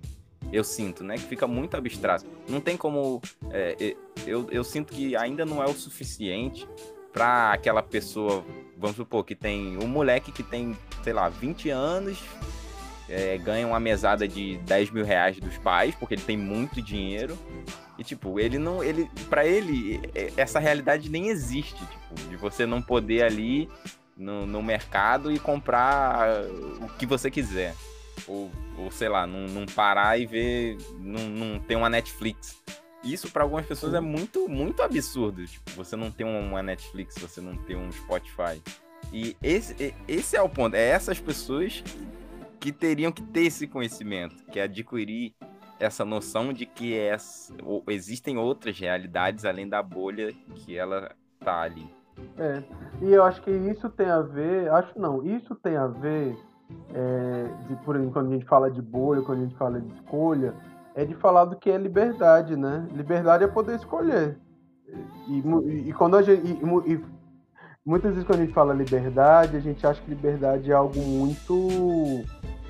[0.51, 1.15] Eu sinto, né?
[1.15, 2.25] Que fica muito abstrato.
[2.47, 3.21] Não tem como.
[3.49, 3.95] É,
[4.27, 6.67] eu, eu sinto que ainda não é o suficiente
[7.11, 8.43] para aquela pessoa,
[8.77, 12.19] vamos supor, que tem um moleque que tem, sei lá, 20 anos,
[13.09, 17.37] é, ganha uma mesada de 10 mil reais dos pais, porque ele tem muito dinheiro.
[17.97, 18.83] E, tipo, ele não.
[18.83, 20.01] ele para ele,
[20.35, 23.69] essa realidade nem existe, tipo, de você não poder ali
[24.17, 26.43] no, no mercado e comprar
[26.81, 27.75] o que você quiser.
[28.27, 30.77] Ou, ou sei lá, não, não parar e ver.
[30.99, 32.61] Não, não ter uma Netflix.
[33.03, 35.45] Isso para algumas pessoas é muito, muito absurdo.
[35.45, 38.61] Tipo, você não tem uma Netflix, você não tem um Spotify.
[39.11, 40.75] E esse, esse é o ponto.
[40.75, 41.83] É essas pessoas
[42.63, 45.35] que teriam que ter esse conhecimento, que é adquirir
[45.77, 47.17] essa noção de que é,
[47.89, 51.11] existem outras realidades além da bolha que ela
[51.41, 51.93] tá ali.
[52.37, 52.63] É,
[53.01, 56.37] e eu acho que isso tem a ver, acho não, isso tem a ver,
[56.93, 59.93] é, de, por exemplo, quando a gente fala de bolha, quando a gente fala de
[59.95, 60.55] escolha,
[60.95, 62.87] é de falar do que é liberdade, né?
[62.93, 64.37] Liberdade é poder escolher.
[65.27, 66.47] E, e, e quando a gente.
[66.87, 67.03] E,
[67.85, 72.23] muitas vezes quando a gente fala liberdade, a gente acha que liberdade é algo muito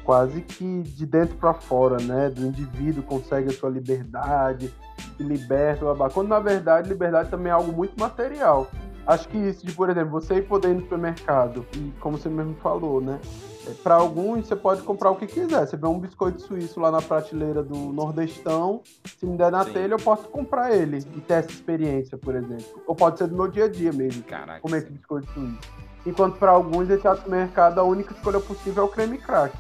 [0.03, 2.29] quase que de dentro para fora, né?
[2.29, 4.73] Do indivíduo consegue a sua liberdade,
[5.17, 6.09] se liberta, blá, blá.
[6.09, 8.69] quando na verdade liberdade também é algo muito material.
[9.05, 12.29] Acho que isso de, por exemplo, você ir poder ir no supermercado, e como você
[12.29, 13.19] mesmo falou, né?
[13.67, 15.65] É, para alguns, você pode comprar o que quiser.
[15.65, 18.81] Você vê um biscoito suíço lá na prateleira do Nordestão,
[19.17, 19.73] se me der na Sim.
[19.73, 22.81] telha, eu posso comprar ele e ter essa experiência, por exemplo.
[22.87, 25.59] Ou pode ser do meu dia a dia mesmo, Caraca, comer esse biscoito suíço.
[26.05, 29.57] Enquanto para alguns, esse ato mercado, a única escolha possível é o creme crack.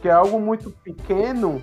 [0.00, 1.62] Que é algo muito pequeno,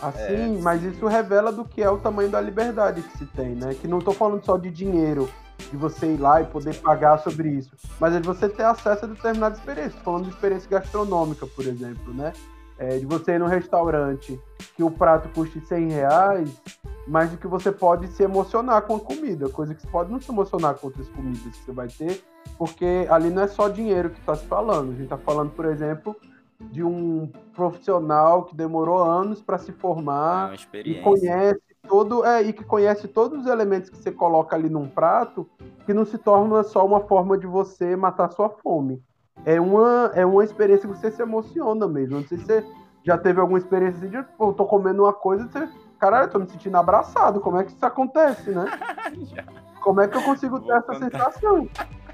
[0.00, 0.60] assim, é.
[0.62, 3.74] mas isso revela do que é o tamanho da liberdade que se tem, né?
[3.74, 5.28] Que não estou falando só de dinheiro,
[5.70, 9.04] de você ir lá e poder pagar sobre isso, mas é de você ter acesso
[9.04, 10.02] a determinadas experiências.
[10.02, 12.32] Falando de experiência gastronômica, por exemplo, né?
[12.76, 14.38] É, de você ir num restaurante
[14.76, 16.62] que o prato custe 100 reais,
[17.06, 20.20] mas de que você pode se emocionar com a comida, coisa que você pode não
[20.20, 22.24] se emocionar com outras comidas que você vai ter,
[22.58, 24.88] porque ali não é só dinheiro que está se falando.
[24.88, 26.16] A gente está falando, por exemplo,
[26.60, 32.52] de um profissional que demorou anos para se formar é e conhece todo é, e
[32.52, 35.48] que conhece todos os elementos que você coloca ali num prato,
[35.84, 39.02] que não se torna só uma forma de você matar sua fome.
[39.44, 42.16] É uma, é uma experiência que você se emociona mesmo.
[42.16, 42.64] Não sei se você
[43.04, 45.68] já teve alguma experiência assim de, pô, eu tô comendo uma coisa, você,
[45.98, 47.40] caralho, eu tô me sentindo abraçado.
[47.40, 48.66] Como é que isso acontece, né?
[49.82, 51.10] Como é que eu consigo ter essa contar...
[51.10, 51.68] sensação?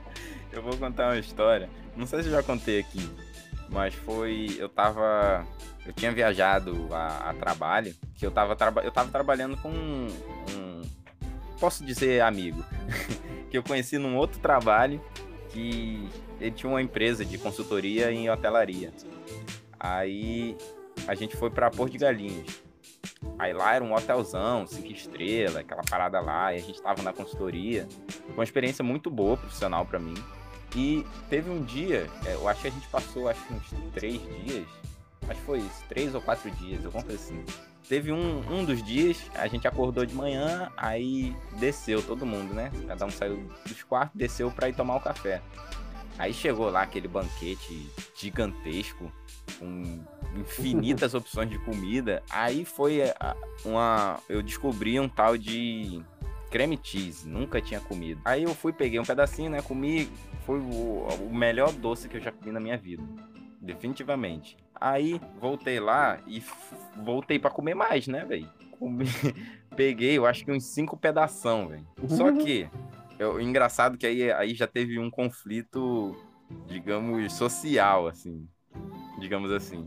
[0.52, 1.70] Eu vou contar uma história.
[1.96, 3.08] Não sei se eu já contei aqui,
[3.70, 4.56] mas foi.
[4.58, 5.46] Eu tava
[5.86, 10.06] eu tinha viajado a, a trabalho, que eu tava, traba eu tava trabalhando com um,
[10.54, 10.82] um
[11.58, 12.64] posso dizer amigo,
[13.50, 15.02] que eu conheci num outro trabalho,
[15.50, 16.08] que
[16.40, 18.92] ele tinha uma empresa de consultoria em hotelaria.
[19.78, 20.56] Aí
[21.06, 22.62] a gente foi para Porto de Galinhas.
[23.38, 27.12] Aí lá era um hotelzão, cinco estrelas, aquela parada lá, e a gente tava na
[27.12, 27.88] consultoria.
[28.26, 30.14] Foi uma experiência muito boa, profissional para mim.
[30.74, 34.66] E teve um dia, é, eu acho que a gente passou acho uns três dias
[35.30, 37.44] acho que foi isso, três ou quatro dias, alguma coisa assim.
[37.88, 42.70] Teve um, um dos dias, a gente acordou de manhã, aí desceu todo mundo, né?
[42.86, 45.42] Cada um saiu dos quartos, desceu para ir tomar o café.
[46.18, 49.10] Aí chegou lá aquele banquete gigantesco,
[49.58, 50.04] com
[50.36, 52.22] infinitas opções de comida.
[52.30, 53.02] Aí foi
[53.64, 54.20] uma.
[54.28, 56.02] Eu descobri um tal de
[56.51, 58.20] creme cheese, nunca tinha comido.
[58.24, 59.62] Aí eu fui, peguei um pedacinho, né?
[59.62, 60.09] Comi.
[60.44, 63.03] Foi o, o melhor doce que eu já comi na minha vida.
[63.61, 64.57] Definitivamente.
[64.74, 66.42] Aí voltei lá e
[66.96, 68.48] voltei para comer mais, né, velho?
[69.76, 71.86] Peguei, eu acho que uns cinco pedação, velho.
[72.09, 72.38] Só uhum.
[72.38, 72.68] que,
[73.18, 76.16] eu, engraçado que aí, aí já teve um conflito,
[76.66, 78.48] digamos, social, assim.
[79.20, 79.86] Digamos assim.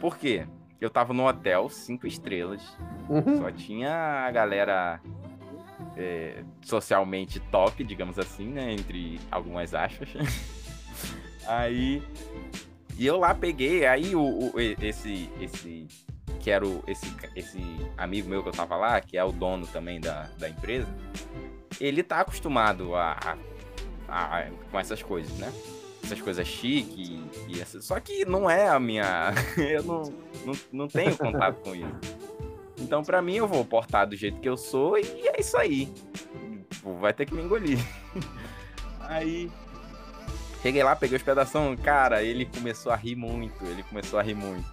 [0.00, 0.46] Por quê?
[0.80, 2.76] Eu tava no hotel, cinco estrelas.
[3.08, 3.38] Uhum.
[3.38, 5.00] Só tinha a galera
[5.96, 8.72] é, socialmente top, digamos assim, né?
[8.72, 10.08] Entre algumas aspas.
[11.46, 12.02] Aí
[12.96, 15.88] e eu lá peguei, aí o, o, esse, esse,
[16.38, 17.60] que era o, esse, esse
[17.96, 20.88] amigo meu que eu tava lá, que é o dono também da, da empresa,
[21.80, 23.36] ele tá acostumado a,
[24.08, 25.52] a, a com essas coisas, né?
[26.04, 30.02] Essas coisas chique e essa, só que não é a minha, eu não,
[30.44, 32.23] não, não tenho contato com isso.
[32.84, 35.92] Então, para mim, eu vou portar do jeito que eu sou e é isso aí.
[37.00, 37.78] Vai ter que me engolir.
[39.00, 39.50] Aí
[40.64, 44.34] Cheguei lá, peguei os pedaços, cara, ele começou a rir muito, ele começou a rir
[44.34, 44.64] muito.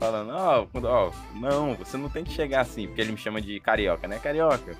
[0.00, 3.38] Falando, ó, oh, oh, não, você não tem que chegar assim, porque ele me chama
[3.38, 4.18] de carioca, né?
[4.18, 4.74] Carioca,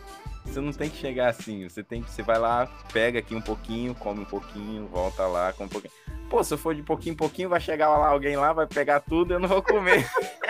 [0.47, 3.43] você não tem que chegar assim, você tem que, você vai lá, pega aqui um
[3.43, 5.93] pouquinho, come um pouquinho, volta lá, come um pouquinho.
[6.31, 9.01] Pô, se eu for de pouquinho em pouquinho, vai chegar lá alguém lá, vai pegar
[9.01, 10.09] tudo, eu não vou comer.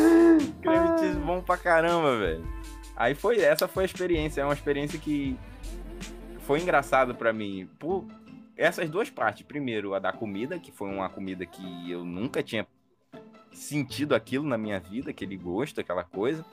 [0.98, 2.44] Cheese bom pra caramba, velho.
[2.96, 5.36] Aí foi, essa foi a experiência, é uma experiência que
[6.40, 7.68] foi engraçado para mim.
[7.78, 8.06] Por
[8.60, 9.42] essas duas partes.
[9.42, 12.66] Primeiro, a da comida, que foi uma comida que eu nunca tinha
[13.52, 16.44] sentido aquilo na minha vida, aquele gosto, aquela coisa.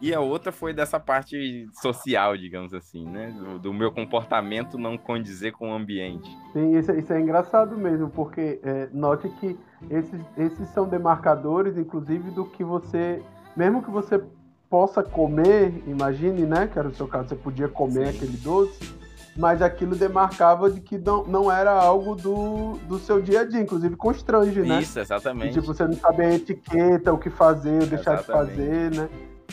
[0.00, 3.34] E a outra foi dessa parte social, digamos assim, né?
[3.36, 6.30] Do, do meu comportamento não condizer com o ambiente.
[6.52, 9.58] Sim, isso, isso é engraçado mesmo, porque é, note que
[9.90, 13.22] esses, esses são demarcadores, inclusive, do que você.
[13.54, 14.22] Mesmo que você
[14.70, 16.66] possa comer, imagine, né?
[16.66, 18.16] Que era o seu caso, você podia comer Sim.
[18.16, 18.94] aquele doce,
[19.36, 23.60] mas aquilo demarcava de que não, não era algo do, do seu dia a dia,
[23.60, 24.80] inclusive constrange, né?
[24.80, 25.50] Isso, exatamente.
[25.50, 28.50] E, tipo, você não saber a etiqueta, o que fazer, ou deixar exatamente.
[28.50, 29.08] de fazer, né?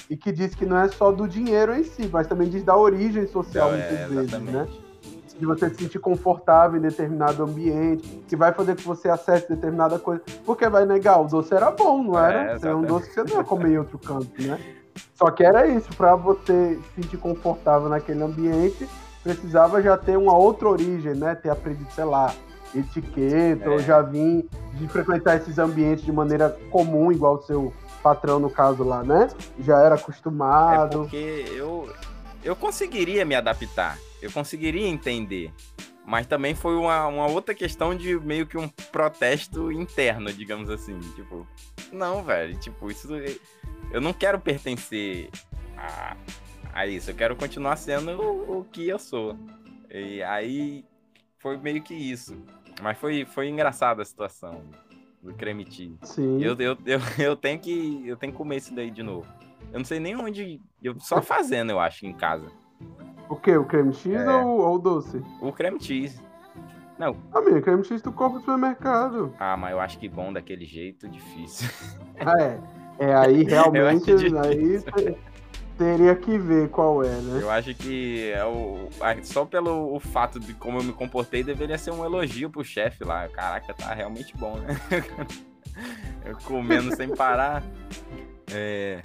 [0.09, 2.75] E que diz que não é só do dinheiro em si, mas também diz da
[2.75, 4.67] origem social, é, muitas vezes, né?
[5.39, 9.99] De você se sentir confortável em determinado ambiente, que vai fazer que você acesse determinada
[9.99, 12.57] coisa, porque vai negar, o doce era bom, não era?
[12.61, 14.59] É, um doce que você não ia comer em outro canto, né?
[15.13, 18.87] Só que era isso, para você se sentir confortável naquele ambiente,
[19.23, 21.35] precisava já ter uma outra origem, né?
[21.35, 22.33] Ter aprendido, sei lá,
[22.73, 23.69] etiqueta, é.
[23.69, 27.73] ou já vir de frequentar esses ambientes de maneira comum, igual o seu
[28.07, 29.27] patrão, no caso lá, né?
[29.59, 30.93] Já era acostumado.
[30.93, 31.93] É porque eu,
[32.43, 35.51] eu conseguiria me adaptar, eu conseguiria entender.
[36.05, 40.97] Mas também foi uma, uma outra questão de meio que um protesto interno, digamos assim.
[41.15, 41.45] Tipo,
[41.91, 43.09] não, velho, tipo, isso.
[43.91, 45.29] Eu não quero pertencer
[45.75, 46.15] a,
[46.73, 49.37] a isso, eu quero continuar sendo o, o que eu sou.
[49.89, 50.85] E aí
[51.39, 52.41] foi meio que isso.
[52.81, 54.63] Mas foi, foi engraçada a situação
[55.27, 55.97] do creme cheese.
[56.03, 56.41] Sim.
[56.41, 59.27] Eu, eu, eu, eu, tenho que, eu tenho que comer isso daí de novo.
[59.71, 60.61] Eu não sei nem onde.
[60.81, 62.47] Eu, só fazendo, eu acho, em casa.
[63.29, 63.55] O que?
[63.55, 64.31] O creme cheese é...
[64.37, 65.21] ou, ou o doce?
[65.41, 66.21] O creme cheese.
[66.97, 67.15] Não.
[67.33, 69.33] Amigo, creme cheese tu compra no supermercado.
[69.37, 71.69] Ah, mas eu acho que bom daquele jeito, difícil.
[72.19, 72.59] Ah, é.
[72.99, 74.11] É aí realmente.
[74.11, 75.15] aí
[75.77, 77.39] teria que ver qual é, né?
[77.41, 78.89] Eu acho que é o,
[79.23, 83.03] só pelo o fato de como eu me comportei deveria ser um elogio pro chefe
[83.03, 83.27] lá.
[83.29, 84.75] Caraca, tá realmente bom, né?
[86.25, 87.63] eu comendo sem parar.
[88.51, 89.01] É...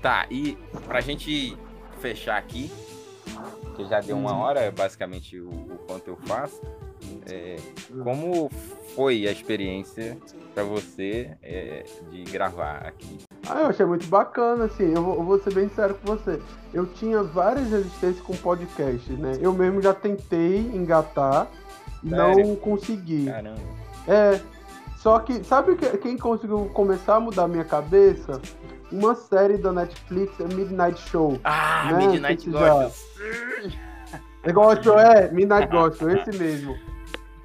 [0.00, 0.56] Tá, e
[0.86, 1.56] pra gente
[2.00, 2.70] fechar aqui,
[3.76, 4.40] que já deu uma uhum.
[4.40, 6.60] hora, basicamente, o, o quanto eu faço.
[7.30, 7.56] É,
[8.02, 8.50] como
[8.94, 10.16] foi a experiência
[10.54, 13.18] para você é, de gravar aqui?
[13.48, 16.40] Ah, eu achei muito bacana, assim, eu vou, eu vou, ser bem sério com você.
[16.72, 19.38] Eu tinha várias resistências com podcast, né?
[19.40, 21.48] Eu mesmo já tentei engatar
[22.02, 23.26] e não consegui.
[23.26, 23.60] Caramba.
[24.06, 24.40] É,
[24.98, 28.40] só que, sabe quem conseguiu começar a mudar a minha cabeça?
[28.92, 31.38] Uma série da Netflix, é Midnight Show.
[31.42, 32.06] Ah, né?
[32.06, 32.92] Midnight Gospel.
[34.42, 36.93] É Gospel, é, Midnight Gospel, esse mesmo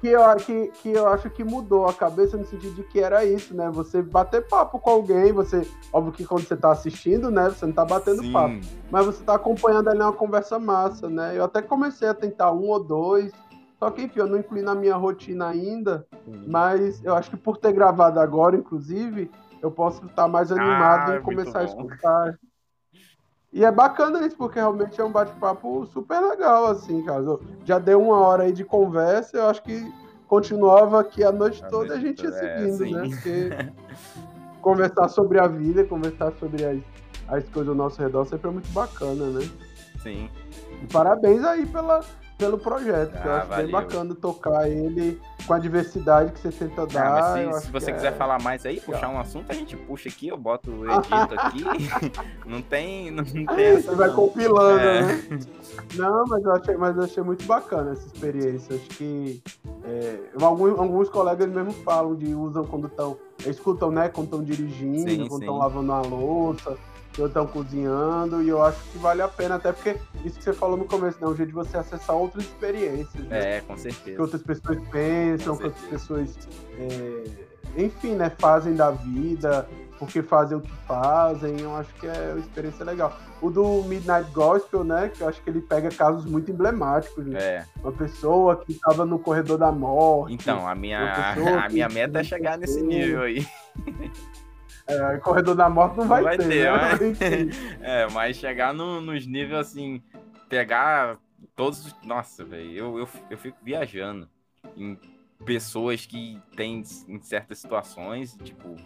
[0.00, 3.22] que eu, que, que eu acho que mudou a cabeça no sentido de que era
[3.24, 3.70] isso, né?
[3.70, 5.66] Você bater papo com alguém, você.
[5.92, 7.50] Óbvio que quando você tá assistindo, né?
[7.50, 8.32] Você não tá batendo Sim.
[8.32, 8.60] papo.
[8.90, 11.36] Mas você tá acompanhando ali uma conversa massa, né?
[11.36, 13.30] Eu até comecei a tentar um ou dois.
[13.78, 16.06] Só que, enfim, eu não incluí na minha rotina ainda.
[16.24, 16.44] Sim.
[16.46, 19.30] Mas eu acho que por ter gravado agora, inclusive,
[19.60, 22.38] eu posso estar mais animado ah, em começar a escutar.
[23.52, 27.38] E é bacana isso, porque realmente é um bate-papo super legal, assim, cara.
[27.64, 29.92] Já deu uma hora aí de conversa, eu acho que
[30.28, 33.08] continuava aqui a noite a toda noite a gente ia é, seguindo, é, né?
[33.08, 33.50] Porque
[34.62, 36.78] conversar sobre a vida, conversar sobre as,
[37.26, 39.50] as coisas ao nosso redor sempre é muito bacana, né?
[40.00, 40.30] Sim.
[40.82, 42.04] E parabéns aí pela,
[42.40, 43.64] pelo projeto, ah, que eu ah, acho valeu.
[43.64, 47.36] bem bacana tocar ele com a diversidade que você tenta dar.
[47.36, 48.16] Ah, se, se você quiser é...
[48.16, 51.64] falar mais aí, puxar um assunto, a gente puxa aqui, eu boto o edito aqui.
[52.48, 53.10] não tem.
[53.10, 55.02] Não tem você vai compilando, é.
[55.02, 55.22] né?
[55.94, 58.74] Não, mas eu, achei, mas eu achei muito bacana essa experiência.
[58.74, 59.42] Acho que
[59.84, 63.16] é, alguns, alguns colegas mesmo falam de usam quando estão.
[63.46, 64.08] Escutam, né?
[64.08, 66.76] Quando estão dirigindo, sim, quando estão lavando a louça
[67.12, 70.52] que estão cozinhando, e eu acho que vale a pena, até porque isso que você
[70.52, 71.26] falou no começo, né?
[71.26, 73.24] Um jeito de você acessar outras experiências.
[73.24, 73.56] Né?
[73.56, 74.16] É, com certeza.
[74.16, 76.48] Que outras pessoas pensam, que outras pessoas,
[76.78, 77.24] é,
[77.76, 82.40] enfim, né, fazem da vida, porque fazem o que fazem, eu acho que é uma
[82.40, 83.14] experiência legal.
[83.42, 87.38] O do Midnight Gospel, né, que eu acho que ele pega casos muito emblemáticos, né?
[87.38, 87.64] É.
[87.82, 90.34] Uma pessoa que estava no corredor da morte.
[90.34, 91.00] Então, a minha,
[91.66, 93.46] a minha meta é chegar nesse nível aí.
[94.90, 96.78] É, corredor da morte não vai, não vai ter, ter né?
[96.80, 97.80] mas...
[97.80, 100.02] é, mas chegar no, nos níveis assim,
[100.48, 101.18] pegar
[101.54, 101.94] todos.
[102.04, 104.28] Nossa, velho, eu, eu, eu fico viajando
[104.76, 104.98] em
[105.44, 108.76] pessoas que têm em certas situações, tipo,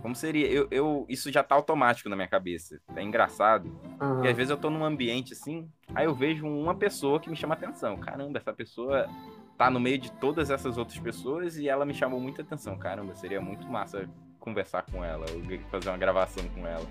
[0.00, 0.46] como seria?
[0.46, 2.80] Eu, eu, isso já tá automático na minha cabeça.
[2.94, 3.66] É engraçado.
[4.00, 4.14] Uhum.
[4.14, 7.36] Porque às vezes eu tô num ambiente assim, aí eu vejo uma pessoa que me
[7.36, 7.96] chama atenção.
[7.96, 9.08] Caramba, essa pessoa
[9.56, 12.78] tá no meio de todas essas outras pessoas e ela me chamou muita atenção.
[12.78, 14.08] Caramba, seria muito massa
[14.42, 16.86] conversar com ela, ou fazer uma gravação com ela.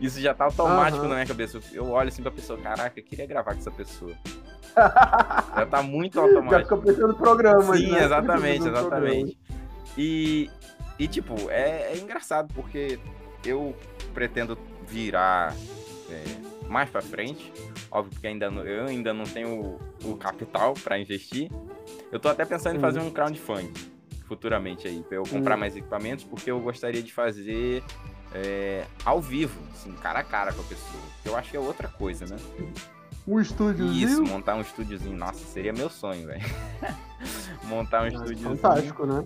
[0.00, 1.08] Isso já tá automático uhum.
[1.08, 1.60] na minha cabeça.
[1.72, 4.12] Eu olho assim pra pessoa, caraca, eu queria gravar com essa pessoa.
[4.74, 6.52] já tá muito automático.
[6.52, 7.76] Já fica pensando no programa.
[7.76, 8.04] Sim, né?
[8.04, 9.38] exatamente, exatamente.
[9.96, 10.50] E,
[10.98, 12.98] e tipo, é, é, engraçado porque
[13.44, 13.76] eu
[14.12, 15.54] pretendo virar
[16.10, 17.52] é, mais pra frente.
[17.90, 21.48] Óbvio que ainda não, eu ainda não tenho o, o capital para investir.
[22.10, 23.93] Eu tô até pensando em fazer um crowdfunding
[24.34, 27.82] futuramente aí, pra eu comprar mais equipamentos, porque eu gostaria de fazer
[28.34, 31.02] é, ao vivo, assim, cara a cara com a pessoa.
[31.24, 32.36] Eu acho que é outra coisa, né?
[33.26, 34.08] Um estúdiozinho?
[34.08, 35.16] Isso, montar um estúdiozinho.
[35.16, 36.42] Nossa, seria meu sonho, velho.
[37.64, 38.56] montar um é, estúdiozinho.
[38.56, 39.24] Fantástico, né?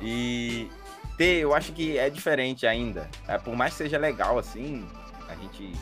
[0.00, 0.68] E
[1.16, 3.08] ter, eu acho que é diferente ainda.
[3.26, 4.86] É, por mais que seja legal, assim,
[5.28, 5.72] a gente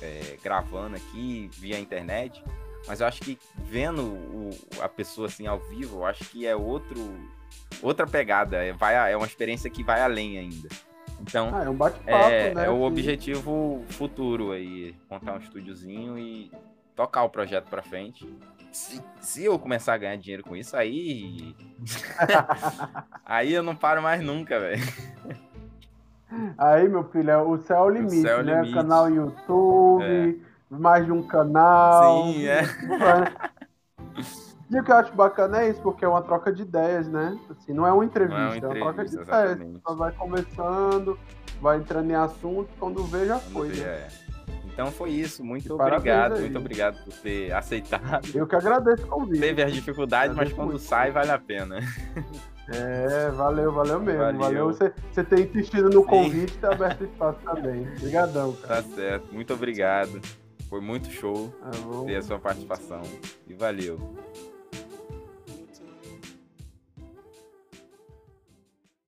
[0.00, 2.42] é, gravando aqui via internet,
[2.86, 4.50] mas eu acho que vendo o,
[4.80, 6.98] a pessoa assim ao vivo, eu acho que é outro
[7.82, 10.68] outra pegada, é, vai, é uma experiência que vai além ainda.
[11.20, 16.50] Então, ah, é, um é, né, é o objetivo futuro aí, montar um estúdiozinho e
[16.96, 18.26] tocar o projeto para frente.
[18.72, 21.54] Se, se, eu começar a ganhar dinheiro com isso, aí.
[23.24, 24.82] aí eu não paro mais nunca, velho.
[26.56, 28.54] Aí, meu filho, é o céu é o limite, o céu é né?
[28.54, 28.74] Limite.
[28.74, 30.34] Canal YouTube, é.
[30.70, 32.24] mais de um canal.
[32.24, 32.62] Sim, é.
[34.70, 37.36] E o que eu acho bacana é isso, porque é uma troca de ideias, né?
[37.50, 39.62] Assim, não é uma entrevista, não é, uma, entrevista, é uma troca de exatamente.
[39.62, 39.82] ideias.
[39.82, 41.18] Você vai conversando,
[41.60, 43.68] vai entrando em assunto, quando vê, já quando foi.
[43.70, 43.88] Vê, né?
[43.88, 44.08] é.
[44.72, 45.44] Então foi isso.
[45.44, 46.38] Muito obrigado.
[46.38, 48.28] Muito obrigado por ter aceitado.
[48.32, 49.40] Eu que agradeço o convite.
[49.40, 50.82] Teve as dificuldades, mas quando muito.
[50.82, 51.80] sai, vale a pena.
[52.72, 54.20] É, valeu, valeu mesmo.
[54.20, 56.06] Valeu, valeu você, você ter insistido no Sim.
[56.06, 57.88] convite e ter aberto espaço também.
[57.96, 58.82] Obrigadão, cara.
[58.82, 59.34] Tá certo.
[59.34, 60.20] Muito obrigado.
[60.68, 61.70] Foi muito show ah,
[62.06, 63.02] ter a sua participação.
[63.48, 63.98] E valeu.